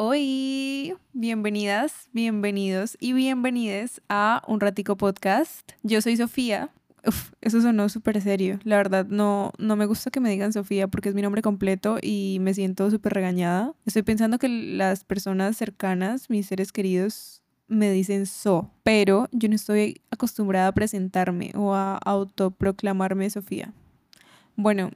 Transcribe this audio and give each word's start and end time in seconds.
Hoy, 0.00 0.94
bienvenidas, 1.12 2.08
bienvenidos 2.12 2.96
y 3.00 3.14
bienvenides 3.14 4.00
a 4.08 4.44
Un 4.46 4.60
Ratico 4.60 4.96
Podcast. 4.96 5.72
Yo 5.82 6.00
soy 6.00 6.16
Sofía. 6.16 6.70
Uf, 7.04 7.32
eso 7.40 7.60
sonó 7.60 7.88
súper 7.88 8.22
serio. 8.22 8.60
La 8.62 8.76
verdad, 8.76 9.06
no, 9.06 9.50
no 9.58 9.74
me 9.74 9.86
gusta 9.86 10.12
que 10.12 10.20
me 10.20 10.30
digan 10.30 10.52
Sofía 10.52 10.86
porque 10.86 11.08
es 11.08 11.16
mi 11.16 11.22
nombre 11.22 11.42
completo 11.42 11.98
y 12.00 12.38
me 12.40 12.54
siento 12.54 12.88
súper 12.92 13.12
regañada. 13.12 13.74
Estoy 13.86 14.02
pensando 14.02 14.38
que 14.38 14.48
las 14.48 15.02
personas 15.02 15.56
cercanas, 15.56 16.30
mis 16.30 16.46
seres 16.46 16.70
queridos, 16.70 17.42
me 17.66 17.90
dicen 17.90 18.26
So, 18.26 18.70
pero 18.84 19.28
yo 19.32 19.48
no 19.48 19.56
estoy 19.56 20.00
acostumbrada 20.12 20.68
a 20.68 20.72
presentarme 20.74 21.50
o 21.56 21.74
a 21.74 21.96
autoproclamarme 21.96 23.28
Sofía. 23.30 23.72
Bueno, 24.54 24.92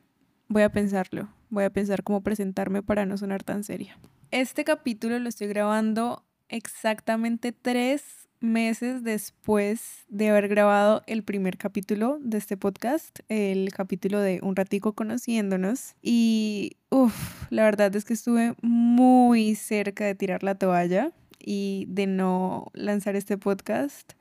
voy 0.47 0.63
a 0.63 0.71
pensarlo. 0.71 1.29
Voy 1.51 1.65
a 1.65 1.71
pensar 1.71 2.05
cómo 2.05 2.21
presentarme 2.21 2.85
para 2.85 3.05
no 3.05 3.19
sonar 3.19 3.43
tan 3.43 3.65
seria. 3.65 3.99
Este 4.33 4.65
capítulo 4.65 5.19
lo 5.19 5.29
estoy 5.29 5.47
grabando 5.49 6.25
exactamente 6.49 7.53
tres 7.53 8.31
meses 8.41 9.05
después 9.05 10.07
de 10.09 10.31
haber 10.31 10.49
grabado 10.49 11.03
el 11.07 11.23
primer 11.23 11.59
capítulo 11.59 12.17
de 12.23 12.39
este 12.39 12.57
podcast, 12.57 13.19
el 13.29 13.71
capítulo 13.75 14.21
de 14.21 14.41
Un 14.43 14.57
ratico 14.57 14.95
conociéndonos. 14.95 15.97
Y 16.01 16.79
uff, 16.89 17.45
la 17.51 17.65
verdad 17.65 17.95
es 17.95 18.07
que 18.07 18.15
estuve 18.15 18.55
muy 18.63 19.55
cerca 19.55 20.07
de 20.07 20.15
tirar 20.15 20.43
la 20.43 20.55
toalla 20.55 21.13
y 21.39 21.85
de 21.91 22.07
no 22.07 22.69
lanzar 22.73 23.17
este 23.17 23.37
podcast, 23.37 24.15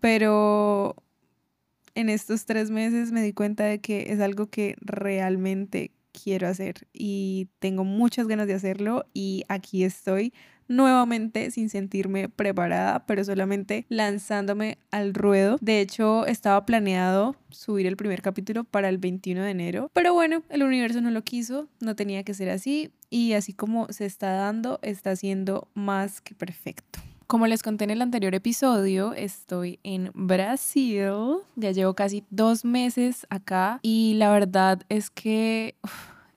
pero 0.00 0.96
en 1.94 2.10
estos 2.10 2.44
tres 2.44 2.70
meses 2.70 3.10
me 3.10 3.22
di 3.22 3.32
cuenta 3.32 3.64
de 3.64 3.78
que 3.78 4.12
es 4.12 4.20
algo 4.20 4.50
que 4.50 4.76
realmente 4.82 5.92
quiero 6.22 6.48
hacer 6.48 6.86
y 6.92 7.48
tengo 7.58 7.84
muchas 7.84 8.26
ganas 8.26 8.46
de 8.46 8.54
hacerlo 8.54 9.06
y 9.12 9.44
aquí 9.48 9.84
estoy 9.84 10.32
nuevamente 10.68 11.50
sin 11.50 11.68
sentirme 11.70 12.28
preparada, 12.28 13.06
pero 13.06 13.24
solamente 13.24 13.86
lanzándome 13.88 14.78
al 14.90 15.14
ruedo. 15.14 15.58
De 15.60 15.80
hecho, 15.80 16.26
estaba 16.26 16.66
planeado 16.66 17.36
subir 17.50 17.86
el 17.86 17.96
primer 17.96 18.22
capítulo 18.22 18.64
para 18.64 18.88
el 18.88 18.98
21 18.98 19.42
de 19.42 19.50
enero, 19.50 19.90
pero 19.92 20.12
bueno, 20.14 20.42
el 20.48 20.62
universo 20.62 21.00
no 21.00 21.10
lo 21.10 21.22
quiso, 21.22 21.68
no 21.80 21.94
tenía 21.94 22.24
que 22.24 22.34
ser 22.34 22.50
así 22.50 22.90
y 23.10 23.34
así 23.34 23.52
como 23.52 23.86
se 23.90 24.06
está 24.06 24.32
dando, 24.32 24.78
está 24.82 25.14
siendo 25.14 25.68
más 25.74 26.20
que 26.20 26.34
perfecto. 26.34 27.00
Como 27.26 27.48
les 27.48 27.64
conté 27.64 27.82
en 27.82 27.90
el 27.90 28.02
anterior 28.02 28.36
episodio, 28.36 29.12
estoy 29.12 29.80
en 29.82 30.12
Brasil, 30.14 31.10
ya 31.56 31.72
llevo 31.72 31.94
casi 31.94 32.22
dos 32.30 32.64
meses 32.64 33.26
acá 33.30 33.80
y 33.82 34.14
la 34.14 34.30
verdad 34.30 34.82
es 34.88 35.10
que 35.10 35.74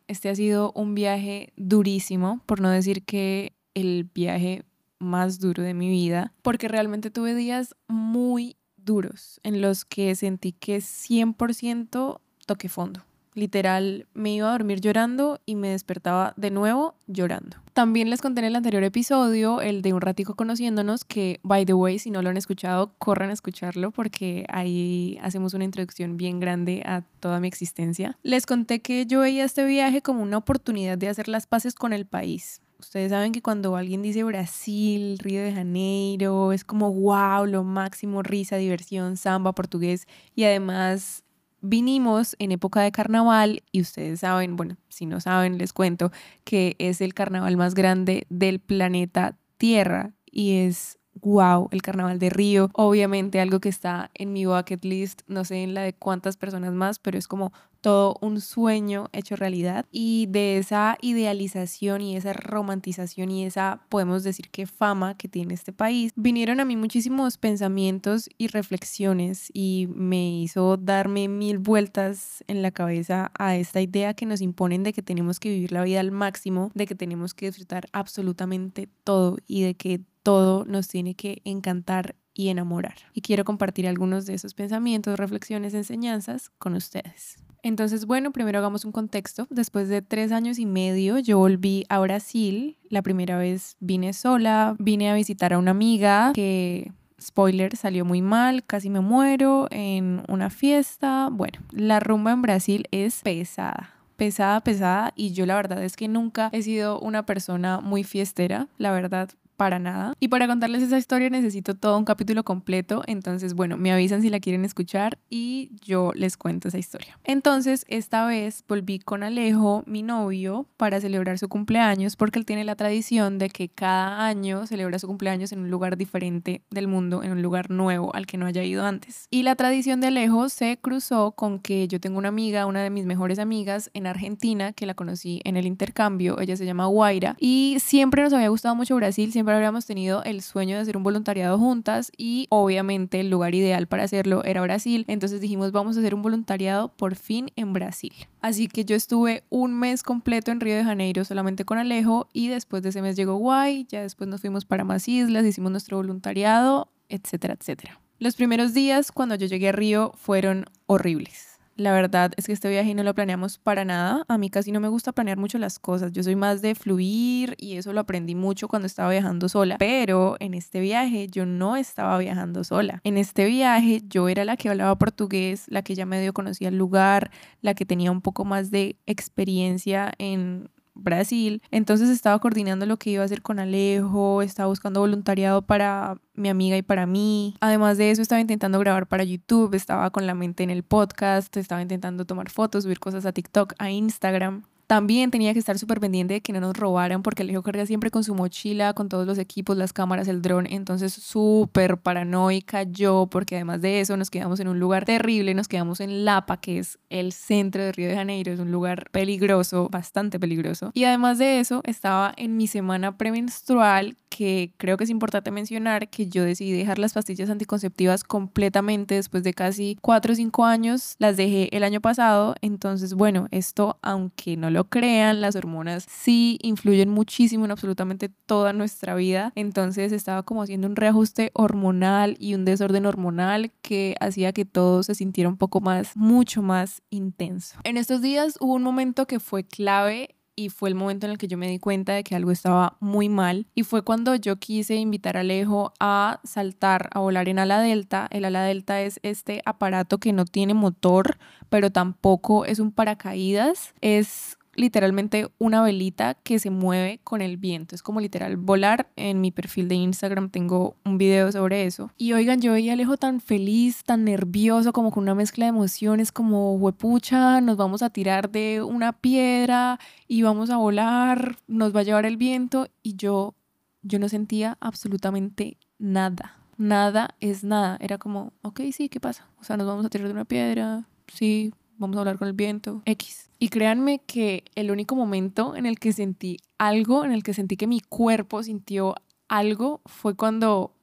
este 0.09 0.29
ha 0.29 0.35
sido 0.35 0.71
un 0.73 0.95
viaje 0.95 1.53
durísimo, 1.55 2.41
por 2.47 2.59
no 2.59 2.69
decir 2.69 3.03
que 3.03 3.53
el 3.75 4.09
viaje 4.13 4.63
más 4.97 5.39
duro 5.39 5.63
de 5.63 5.75
mi 5.75 5.87
vida, 5.87 6.33
porque 6.41 6.67
realmente 6.67 7.11
tuve 7.11 7.35
días 7.35 7.75
muy 7.87 8.57
duros 8.75 9.39
en 9.43 9.61
los 9.61 9.85
que 9.85 10.15
sentí 10.15 10.51
que 10.51 10.79
100% 10.79 12.19
toqué 12.45 12.69
fondo. 12.69 13.05
Literal, 13.39 14.05
me 14.13 14.33
iba 14.33 14.49
a 14.49 14.51
dormir 14.51 14.81
llorando 14.81 15.39
y 15.45 15.55
me 15.55 15.69
despertaba 15.69 16.33
de 16.35 16.51
nuevo 16.51 16.95
llorando. 17.07 17.55
También 17.71 18.09
les 18.09 18.19
conté 18.19 18.41
en 18.41 18.47
el 18.47 18.55
anterior 18.57 18.83
episodio, 18.83 19.61
el 19.61 19.81
de 19.81 19.93
un 19.93 20.01
ratico 20.01 20.35
conociéndonos, 20.35 21.05
que, 21.05 21.39
by 21.43 21.65
the 21.65 21.73
way, 21.73 21.99
si 21.99 22.11
no 22.11 22.21
lo 22.21 22.29
han 22.29 22.35
escuchado, 22.35 22.91
corran 22.97 23.29
a 23.29 23.33
escucharlo 23.33 23.91
porque 23.91 24.45
ahí 24.49 25.17
hacemos 25.21 25.53
una 25.53 25.63
introducción 25.63 26.17
bien 26.17 26.41
grande 26.41 26.83
a 26.85 27.03
toda 27.21 27.39
mi 27.39 27.47
existencia. 27.47 28.17
Les 28.23 28.45
conté 28.45 28.81
que 28.81 29.05
yo 29.05 29.21
veía 29.21 29.45
este 29.45 29.63
viaje 29.63 30.01
como 30.01 30.21
una 30.21 30.37
oportunidad 30.37 30.97
de 30.97 31.07
hacer 31.07 31.29
las 31.29 31.47
paces 31.47 31.75
con 31.75 31.93
el 31.93 32.05
país. 32.05 32.61
Ustedes 32.77 33.11
saben 33.11 33.31
que 33.31 33.41
cuando 33.41 33.77
alguien 33.77 34.01
dice 34.01 34.21
Brasil, 34.25 35.17
Río 35.17 35.41
de 35.41 35.53
Janeiro, 35.53 36.51
es 36.51 36.65
como 36.65 36.91
wow, 36.93 37.45
lo 37.45 37.63
máximo, 37.63 38.21
risa, 38.21 38.57
diversión, 38.57 39.15
samba, 39.15 39.53
portugués 39.53 40.07
y 40.35 40.43
además 40.43 41.23
vinimos 41.61 42.35
en 42.39 42.51
época 42.51 42.81
de 42.81 42.91
carnaval 42.91 43.63
y 43.71 43.81
ustedes 43.81 44.21
saben, 44.21 44.55
bueno, 44.55 44.77
si 44.89 45.05
no 45.05 45.19
saben, 45.19 45.57
les 45.57 45.73
cuento 45.73 46.11
que 46.43 46.75
es 46.79 47.01
el 47.01 47.13
carnaval 47.13 47.57
más 47.57 47.73
grande 47.73 48.25
del 48.29 48.59
planeta 48.59 49.37
Tierra 49.57 50.13
y 50.25 50.57
es 50.57 50.98
wow, 51.21 51.69
el 51.71 51.81
carnaval 51.81 52.19
de 52.19 52.29
Río, 52.29 52.69
obviamente 52.73 53.39
algo 53.39 53.59
que 53.59 53.69
está 53.69 54.11
en 54.13 54.33
mi 54.33 54.45
bucket 54.45 54.83
list, 54.83 55.21
no 55.27 55.45
sé 55.45 55.63
en 55.63 55.73
la 55.73 55.81
de 55.81 55.93
cuántas 55.93 56.37
personas 56.37 56.73
más, 56.73 56.99
pero 56.99 57.17
es 57.17 57.27
como 57.27 57.51
todo 57.81 58.17
un 58.21 58.41
sueño 58.41 59.07
hecho 59.13 59.35
realidad. 59.35 59.85
Y 59.91 60.27
de 60.27 60.57
esa 60.57 60.97
idealización 61.01 62.01
y 62.01 62.15
esa 62.15 62.33
romantización 62.33 63.31
y 63.31 63.45
esa, 63.45 63.81
podemos 63.89 64.23
decir 64.23 64.49
que 64.49 64.67
fama 64.67 65.15
que 65.15 65.27
tiene 65.27 65.53
este 65.53 65.73
país, 65.73 66.11
vinieron 66.15 66.59
a 66.59 66.65
mí 66.65 66.75
muchísimos 66.75 67.37
pensamientos 67.37 68.29
y 68.37 68.47
reflexiones 68.47 69.49
y 69.53 69.87
me 69.93 70.41
hizo 70.41 70.77
darme 70.77 71.27
mil 71.27 71.57
vueltas 71.57 72.43
en 72.47 72.61
la 72.61 72.71
cabeza 72.71 73.31
a 73.37 73.55
esta 73.55 73.81
idea 73.81 74.13
que 74.13 74.25
nos 74.25 74.41
imponen 74.41 74.83
de 74.83 74.93
que 74.93 75.01
tenemos 75.01 75.39
que 75.39 75.49
vivir 75.49 75.71
la 75.71 75.83
vida 75.83 75.99
al 75.99 76.11
máximo, 76.11 76.71
de 76.73 76.85
que 76.85 76.95
tenemos 76.95 77.33
que 77.33 77.47
disfrutar 77.47 77.87
absolutamente 77.93 78.89
todo 79.03 79.37
y 79.47 79.63
de 79.63 79.75
que 79.75 80.01
todo 80.29 80.63
nos 80.63 80.87
tiene 80.87 81.15
que 81.15 81.41
encantar 81.43 82.13
y 82.35 82.49
enamorar. 82.49 82.93
Y 83.13 83.21
quiero 83.21 83.43
compartir 83.45 83.87
algunos 83.87 84.27
de 84.27 84.35
esos 84.35 84.53
pensamientos, 84.53 85.17
reflexiones, 85.17 85.73
enseñanzas 85.73 86.51
con 86.59 86.75
ustedes. 86.75 87.37
Entonces, 87.63 88.05
bueno, 88.05 88.31
primero 88.31 88.59
hagamos 88.59 88.85
un 88.85 88.91
contexto. 88.91 89.47
Después 89.49 89.89
de 89.89 90.03
tres 90.03 90.31
años 90.31 90.59
y 90.59 90.67
medio, 90.67 91.17
yo 91.17 91.39
volví 91.39 91.83
a 91.89 91.97
Brasil. 91.97 92.77
La 92.91 93.01
primera 93.01 93.39
vez 93.39 93.75
vine 93.79 94.13
sola, 94.13 94.75
vine 94.77 95.09
a 95.09 95.15
visitar 95.15 95.51
a 95.51 95.57
una 95.57 95.71
amiga 95.71 96.31
que 96.35 96.91
spoiler, 97.19 97.75
salió 97.75 98.05
muy 98.05 98.21
mal, 98.21 98.63
casi 98.63 98.91
me 98.91 98.99
muero 98.99 99.67
en 99.71 100.21
una 100.27 100.51
fiesta. 100.51 101.29
Bueno, 101.31 101.57
la 101.71 101.99
rumba 101.99 102.33
en 102.33 102.43
Brasil 102.43 102.85
es 102.91 103.21
pesada. 103.23 103.95
Pesada, 104.15 104.61
pesada, 104.61 105.11
y 105.15 105.31
yo 105.31 105.47
la 105.47 105.55
verdad 105.55 105.83
es 105.83 105.95
que 105.95 106.07
nunca 106.07 106.49
he 106.51 106.61
sido 106.61 106.99
una 106.99 107.25
persona 107.25 107.79
muy 107.79 108.03
fiestera, 108.03 108.67
la 108.77 108.91
verdad 108.91 109.31
para 109.59 109.77
nada. 109.77 110.13
Y 110.21 110.29
para 110.29 110.47
contarles 110.47 110.81
esa 110.81 110.97
historia 110.97 111.29
necesito 111.29 111.75
todo 111.75 111.97
un 111.97 112.05
capítulo 112.05 112.45
completo, 112.45 113.03
entonces 113.07 113.55
bueno, 113.55 113.75
me 113.75 113.91
avisan 113.91 114.21
si 114.21 114.29
la 114.29 114.39
quieren 114.39 114.63
escuchar 114.63 115.19
y 115.29 115.71
yo 115.81 116.13
les 116.15 116.37
cuento 116.37 116.69
esa 116.69 116.77
historia. 116.77 117.19
Entonces, 117.25 117.85
esta 117.89 118.25
vez 118.25 118.63
volví 118.69 118.99
con 118.99 119.21
Alejo, 119.21 119.83
mi 119.85 120.01
novio, 120.01 120.65
para 120.77 121.01
celebrar 121.01 121.37
su 121.39 121.49
cumpleaños 121.49 122.15
porque 122.15 122.39
él 122.39 122.45
tiene 122.45 122.63
la 122.63 122.77
tradición 122.77 123.37
de 123.37 123.49
que 123.49 123.67
cada 123.67 124.25
año 124.25 124.65
celebra 124.65 124.97
su 124.97 125.07
cumpleaños 125.07 125.51
en 125.51 125.59
un 125.59 125.69
lugar 125.69 125.97
diferente 125.97 126.61
del 126.69 126.87
mundo, 126.87 127.21
en 127.21 127.33
un 127.33 127.41
lugar 127.41 127.69
nuevo 127.69 128.15
al 128.15 128.27
que 128.27 128.37
no 128.37 128.45
haya 128.45 128.63
ido 128.63 128.85
antes. 128.85 129.27
Y 129.29 129.43
la 129.43 129.55
tradición 129.55 129.99
de 129.99 130.07
Alejo 130.07 130.47
se 130.47 130.77
cruzó 130.77 131.31
con 131.31 131.59
que 131.59 131.89
yo 131.89 131.99
tengo 131.99 132.17
una 132.17 132.29
amiga, 132.29 132.65
una 132.65 132.81
de 132.81 132.91
mis 132.91 133.05
mejores 133.05 133.39
amigas 133.39 133.91
en 133.93 134.07
Argentina, 134.07 134.71
que 134.71 134.85
la 134.85 134.93
conocí 134.93 135.41
en 135.43 135.57
el 135.57 135.65
intercambio, 135.65 136.39
ella 136.39 136.55
se 136.55 136.65
llama 136.65 136.85
Guaira, 136.85 137.35
y 137.39 137.75
siempre 137.81 138.23
nos 138.23 138.31
había 138.31 138.47
gustado 138.47 138.73
mucho 138.73 138.95
Brasil, 138.95 139.33
siempre 139.33 139.48
habíamos 139.57 139.85
tenido 139.85 140.23
el 140.23 140.41
sueño 140.41 140.75
de 140.75 140.81
hacer 140.81 140.97
un 140.97 141.03
voluntariado 141.03 141.57
juntas 141.57 142.11
y 142.17 142.47
obviamente 142.49 143.19
el 143.19 143.29
lugar 143.29 143.55
ideal 143.55 143.87
para 143.87 144.03
hacerlo 144.03 144.43
era 144.43 144.61
Brasil. 144.61 145.05
Entonces 145.07 145.41
dijimos, 145.41 145.71
vamos 145.71 145.97
a 145.97 145.99
hacer 145.99 146.15
un 146.15 146.21
voluntariado 146.21 146.89
por 146.89 147.15
fin 147.15 147.51
en 147.55 147.73
Brasil. 147.73 148.13
Así 148.41 148.67
que 148.67 148.85
yo 148.85 148.95
estuve 148.95 149.43
un 149.49 149.77
mes 149.79 150.03
completo 150.03 150.51
en 150.51 150.59
Río 150.59 150.75
de 150.75 150.83
Janeiro 150.83 151.25
solamente 151.25 151.65
con 151.65 151.77
Alejo 151.77 152.29
y 152.33 152.47
después 152.47 152.83
de 152.83 152.89
ese 152.89 153.01
mes 153.01 153.15
llegó 153.15 153.35
Guay, 153.35 153.85
ya 153.89 154.01
después 154.01 154.29
nos 154.29 154.41
fuimos 154.41 154.65
para 154.65 154.83
más 154.83 155.07
islas, 155.07 155.45
hicimos 155.45 155.71
nuestro 155.71 155.97
voluntariado, 155.97 156.91
etcétera, 157.09 157.55
etcétera. 157.59 157.99
Los 158.19 158.35
primeros 158.35 158.73
días 158.73 159.11
cuando 159.11 159.35
yo 159.35 159.47
llegué 159.47 159.69
a 159.69 159.73
Río 159.73 160.13
fueron 160.17 160.65
horribles 160.87 161.58
la 161.79 161.93
verdad 161.93 162.31
es 162.35 162.45
que 162.45 162.53
este 162.53 162.69
viaje 162.69 162.93
no 162.93 163.03
lo 163.03 163.15
planeamos 163.15 163.57
para 163.57 163.85
nada. 163.85 164.23
A 164.27 164.37
mí 164.37 164.49
casi 164.49 164.71
no 164.71 164.79
me 164.79 164.89
gusta 164.89 165.11
planear 165.11 165.37
mucho 165.37 165.57
las 165.57 165.79
cosas. 165.79 166.11
Yo 166.11 166.23
soy 166.23 166.35
más 166.35 166.61
de 166.61 166.75
fluir 166.75 167.55
y 167.57 167.77
eso 167.77 167.93
lo 167.93 168.01
aprendí 168.01 168.35
mucho 168.35 168.67
cuando 168.67 168.85
estaba 168.85 169.09
viajando 169.09 169.49
sola. 169.49 169.77
Pero 169.79 170.35
en 170.39 170.53
este 170.53 170.81
viaje 170.81 171.27
yo 171.27 171.45
no 171.45 171.77
estaba 171.77 172.17
viajando 172.17 172.63
sola. 172.63 172.99
En 173.03 173.17
este 173.17 173.45
viaje 173.45 174.01
yo 174.07 174.29
era 174.29 174.45
la 174.45 174.57
que 174.57 174.69
hablaba 174.69 174.97
portugués, 174.97 175.65
la 175.67 175.81
que 175.81 175.95
ya 175.95 176.05
medio 176.05 176.33
conocía 176.33 176.67
el 176.67 176.77
lugar, 176.77 177.31
la 177.61 177.73
que 177.73 177.85
tenía 177.85 178.11
un 178.11 178.21
poco 178.21 178.45
más 178.45 178.71
de 178.71 178.97
experiencia 179.05 180.11
en 180.17 180.69
Brasil. 180.99 181.61
Entonces 181.71 182.09
estaba 182.09 182.39
coordinando 182.39 182.85
lo 182.85 182.97
que 182.97 183.11
iba 183.11 183.23
a 183.23 183.25
hacer 183.25 183.41
con 183.41 183.59
Alejo, 183.59 184.41
estaba 184.41 184.67
buscando 184.67 184.99
voluntariado 184.99 185.61
para 185.61 186.17
mi 186.33 186.49
amiga 186.49 186.77
y 186.77 186.81
para 186.81 187.05
mí. 187.05 187.55
Además 187.59 187.97
de 187.97 188.11
eso, 188.11 188.21
estaba 188.21 188.41
intentando 188.41 188.79
grabar 188.79 189.07
para 189.07 189.23
YouTube, 189.23 189.73
estaba 189.75 190.09
con 190.09 190.27
la 190.27 190.33
mente 190.33 190.63
en 190.63 190.69
el 190.69 190.83
podcast, 190.83 191.55
estaba 191.57 191.81
intentando 191.81 192.25
tomar 192.25 192.49
fotos, 192.49 192.83
subir 192.83 192.99
cosas 192.99 193.25
a 193.25 193.31
TikTok, 193.31 193.73
a 193.77 193.89
Instagram. 193.91 194.63
También 194.89 195.29
tenía 195.29 195.53
que 195.53 195.59
estar 195.59 195.77
súper 195.77 195.99
pendiente 195.99 196.33
de 196.33 196.41
que 196.41 196.51
no 196.51 196.59
nos 196.59 196.75
robaran 196.75 197.21
porque 197.21 197.43
Alejo 197.43 197.61
carga 197.61 197.85
siempre 197.85 198.09
con 198.09 198.23
su 198.23 198.33
mochila, 198.33 198.93
con 198.93 199.07
todos 199.07 199.27
los 199.27 199.37
equipos, 199.37 199.77
las 199.77 199.93
cámaras, 199.93 200.27
el 200.27 200.41
dron. 200.41 200.65
Entonces 200.65 201.13
súper 201.13 201.97
paranoica 201.97 202.81
yo 202.81 203.27
porque 203.29 203.57
además 203.57 203.81
de 203.81 203.99
eso 203.99 204.17
nos 204.17 204.31
quedamos 204.31 204.59
en 204.59 204.67
un 204.67 204.79
lugar 204.79 205.05
terrible, 205.05 205.53
nos 205.53 205.67
quedamos 205.67 205.99
en 205.99 206.25
Lapa, 206.25 206.57
que 206.57 206.79
es 206.79 206.97
el 207.11 207.33
centro 207.33 207.83
de 207.83 207.91
Río 207.91 208.09
de 208.09 208.15
Janeiro, 208.15 208.51
es 208.51 208.59
un 208.59 208.71
lugar 208.71 209.11
peligroso, 209.11 209.89
bastante 209.89 210.39
peligroso. 210.39 210.89
Y 210.95 211.03
además 211.03 211.37
de 211.37 211.59
eso 211.59 211.81
estaba 211.85 212.33
en 212.35 212.57
mi 212.57 212.65
semana 212.65 213.15
premenstrual 213.15 214.17
que 214.39 214.71
creo 214.77 214.95
que 214.95 215.03
es 215.03 215.09
importante 215.09 215.51
mencionar 215.51 216.09
que 216.09 216.27
yo 216.27 216.45
decidí 216.45 216.71
dejar 216.71 216.97
las 216.97 217.11
pastillas 217.11 217.49
anticonceptivas 217.49 218.23
completamente 218.23 219.15
después 219.15 219.43
de 219.43 219.53
casi 219.53 219.97
4 219.99 220.31
o 220.31 220.35
5 220.37 220.63
años. 220.63 221.17
Las 221.19 221.35
dejé 221.35 221.67
el 221.75 221.83
año 221.83 221.99
pasado. 221.99 222.55
Entonces, 222.61 223.15
bueno, 223.15 223.49
esto, 223.51 223.99
aunque 224.01 224.55
no 224.55 224.69
lo 224.69 224.85
crean, 224.85 225.41
las 225.41 225.57
hormonas 225.57 226.05
sí 226.09 226.57
influyen 226.61 227.09
muchísimo 227.09 227.65
en 227.65 227.71
absolutamente 227.71 228.29
toda 228.29 228.71
nuestra 228.71 229.13
vida. 229.13 229.51
Entonces 229.55 230.13
estaba 230.13 230.43
como 230.43 230.63
haciendo 230.63 230.87
un 230.87 230.95
reajuste 230.95 231.51
hormonal 231.53 232.37
y 232.39 232.55
un 232.55 232.63
desorden 232.63 233.07
hormonal 233.07 233.73
que 233.81 234.15
hacía 234.21 234.53
que 234.53 234.63
todo 234.63 235.03
se 235.03 235.15
sintiera 235.15 235.49
un 235.49 235.57
poco 235.57 235.81
más, 235.81 236.15
mucho 236.15 236.61
más 236.61 237.01
intenso. 237.09 237.77
En 237.83 237.97
estos 237.97 238.21
días 238.21 238.55
hubo 238.61 238.75
un 238.75 238.83
momento 238.83 239.27
que 239.27 239.41
fue 239.41 239.65
clave 239.65 240.37
y 240.59 240.67
fue 240.67 240.89
el 240.89 240.95
momento 240.95 241.25
en 241.25 241.31
el 241.31 241.37
que 241.37 241.47
yo 241.47 241.57
me 241.57 241.69
di 241.69 241.79
cuenta 241.79 242.11
de 242.13 242.25
que 242.25 242.35
algo 242.35 242.51
estaba 242.51 242.97
muy 242.99 243.29
mal 243.29 243.65
y 243.75 243.83
fue 243.83 244.03
cuando 244.03 244.35
yo 244.35 244.57
quise 244.57 244.95
invitar 244.95 245.37
a 245.37 245.39
Alejo 245.39 245.93
a 246.01 246.41
saltar, 246.43 247.09
a 247.13 247.19
volar 247.19 247.47
en 247.47 247.59
ala 247.59 247.79
delta. 247.79 248.27
El 248.29 248.43
ala 248.43 248.63
delta 248.63 249.01
es 249.01 249.21
este 249.23 249.61
aparato 249.63 250.17
que 250.17 250.33
no 250.33 250.43
tiene 250.43 250.73
motor, 250.73 251.37
pero 251.69 251.91
tampoco 251.91 252.65
es 252.65 252.79
un 252.79 252.91
paracaídas, 252.91 253.93
es 254.01 254.58
literalmente 254.79 255.49
una 255.57 255.81
velita 255.81 256.35
que 256.35 256.57
se 256.59 256.69
mueve 256.69 257.19
con 257.23 257.41
el 257.41 257.57
viento. 257.57 257.95
Es 257.95 258.01
como 258.01 258.21
literal 258.21 258.57
volar. 258.57 259.09
En 259.15 259.41
mi 259.41 259.51
perfil 259.51 259.87
de 259.87 259.95
Instagram 259.95 260.49
tengo 260.49 260.95
un 261.05 261.17
video 261.17 261.51
sobre 261.51 261.85
eso. 261.85 262.11
Y 262.17 262.33
oigan, 262.33 262.61
yo 262.61 262.73
veía 262.73 262.93
Alejo 262.93 263.17
tan 263.17 263.41
feliz, 263.41 264.03
tan 264.03 264.23
nervioso, 264.23 264.93
como 264.93 265.11
con 265.11 265.23
una 265.23 265.35
mezcla 265.35 265.65
de 265.65 265.69
emociones, 265.69 266.31
como 266.31 266.75
huepucha, 266.75 267.61
nos 267.61 267.77
vamos 267.77 268.01
a 268.01 268.09
tirar 268.09 268.49
de 268.49 268.81
una 268.81 269.13
piedra 269.13 269.99
y 270.27 270.41
vamos 270.41 270.69
a 270.69 270.77
volar, 270.77 271.57
nos 271.67 271.95
va 271.95 271.99
a 271.99 272.03
llevar 272.03 272.25
el 272.25 272.37
viento. 272.37 272.87
Y 273.03 273.15
yo, 273.15 273.55
yo 274.01 274.19
no 274.19 274.29
sentía 274.29 274.77
absolutamente 274.79 275.77
nada. 275.97 276.55
Nada 276.77 277.35
es 277.41 277.65
nada. 277.65 277.97
Era 277.99 278.17
como, 278.17 278.53
ok, 278.61 278.81
sí, 278.93 279.09
¿qué 279.09 279.19
pasa? 279.19 279.49
O 279.59 279.65
sea, 279.65 279.75
nos 279.75 279.87
vamos 279.87 280.05
a 280.05 280.09
tirar 280.09 280.27
de 280.27 280.33
una 280.33 280.45
piedra, 280.45 281.05
sí, 281.27 281.73
vamos 281.99 282.17
a 282.17 282.19
hablar 282.21 282.37
con 282.37 282.47
el 282.47 282.53
viento, 282.53 283.03
X. 283.05 283.49
Y 283.59 283.69
créanme 283.69 284.19
que 284.25 284.63
el 284.75 284.89
único 284.89 285.15
momento 285.15 285.75
en 285.75 285.85
el 285.85 285.99
que 285.99 286.13
sentí 286.13 286.57
algo, 286.77 287.25
en 287.25 287.31
el 287.31 287.43
que 287.43 287.53
sentí 287.53 287.77
que 287.77 287.87
mi 287.87 287.99
cuerpo 287.99 288.63
sintió 288.63 289.15
algo, 289.47 290.01
fue 290.05 290.35
cuando 290.35 290.95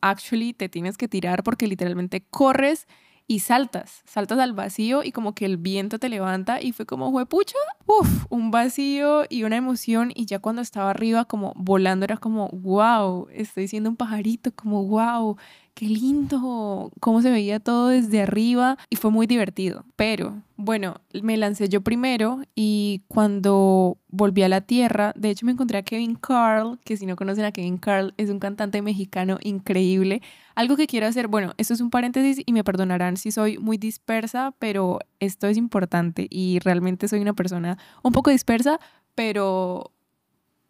actually 0.00 0.54
te 0.54 0.68
tienes 0.68 0.96
que 0.96 1.08
tirar 1.08 1.42
porque 1.42 1.66
literalmente 1.66 2.22
corres 2.22 2.86
y 3.30 3.40
saltas, 3.40 4.02
saltas 4.06 4.38
al 4.38 4.54
vacío 4.54 5.04
y 5.04 5.12
como 5.12 5.34
que 5.34 5.44
el 5.44 5.58
viento 5.58 5.98
te 5.98 6.08
levanta 6.08 6.62
y 6.62 6.72
fue 6.72 6.86
como, 6.86 7.12
pucha, 7.26 7.58
uff, 7.86 8.24
un 8.30 8.50
vacío 8.50 9.24
y 9.28 9.42
una 9.42 9.56
emoción 9.56 10.10
y 10.14 10.24
ya 10.24 10.38
cuando 10.38 10.62
estaba 10.62 10.90
arriba 10.90 11.26
como 11.26 11.52
volando 11.54 12.04
era 12.06 12.16
como, 12.16 12.48
wow, 12.48 13.28
estoy 13.30 13.68
siendo 13.68 13.90
un 13.90 13.96
pajarito, 13.96 14.50
como, 14.54 14.82
wow, 14.86 15.36
qué 15.78 15.86
lindo, 15.86 16.90
cómo 16.98 17.22
se 17.22 17.30
veía 17.30 17.60
todo 17.60 17.86
desde 17.86 18.20
arriba 18.20 18.76
y 18.90 18.96
fue 18.96 19.12
muy 19.12 19.28
divertido. 19.28 19.84
Pero 19.94 20.42
bueno, 20.56 21.00
me 21.22 21.36
lancé 21.36 21.68
yo 21.68 21.82
primero 21.82 22.40
y 22.56 23.02
cuando 23.06 23.96
volví 24.08 24.42
a 24.42 24.48
la 24.48 24.60
tierra, 24.60 25.12
de 25.14 25.30
hecho 25.30 25.46
me 25.46 25.52
encontré 25.52 25.78
a 25.78 25.84
Kevin 25.84 26.16
Carl, 26.16 26.80
que 26.84 26.96
si 26.96 27.06
no 27.06 27.14
conocen 27.14 27.44
a 27.44 27.52
Kevin 27.52 27.78
Carl 27.78 28.12
es 28.16 28.28
un 28.28 28.40
cantante 28.40 28.82
mexicano 28.82 29.38
increíble. 29.40 30.20
Algo 30.56 30.76
que 30.76 30.88
quiero 30.88 31.06
hacer, 31.06 31.28
bueno, 31.28 31.52
esto 31.58 31.74
es 31.74 31.80
un 31.80 31.90
paréntesis 31.90 32.42
y 32.44 32.52
me 32.52 32.64
perdonarán 32.64 33.16
si 33.16 33.30
soy 33.30 33.58
muy 33.58 33.78
dispersa, 33.78 34.52
pero 34.58 34.98
esto 35.20 35.46
es 35.46 35.56
importante 35.56 36.26
y 36.28 36.58
realmente 36.58 37.06
soy 37.06 37.20
una 37.20 37.34
persona 37.34 37.78
un 38.02 38.10
poco 38.10 38.30
dispersa, 38.30 38.80
pero 39.14 39.92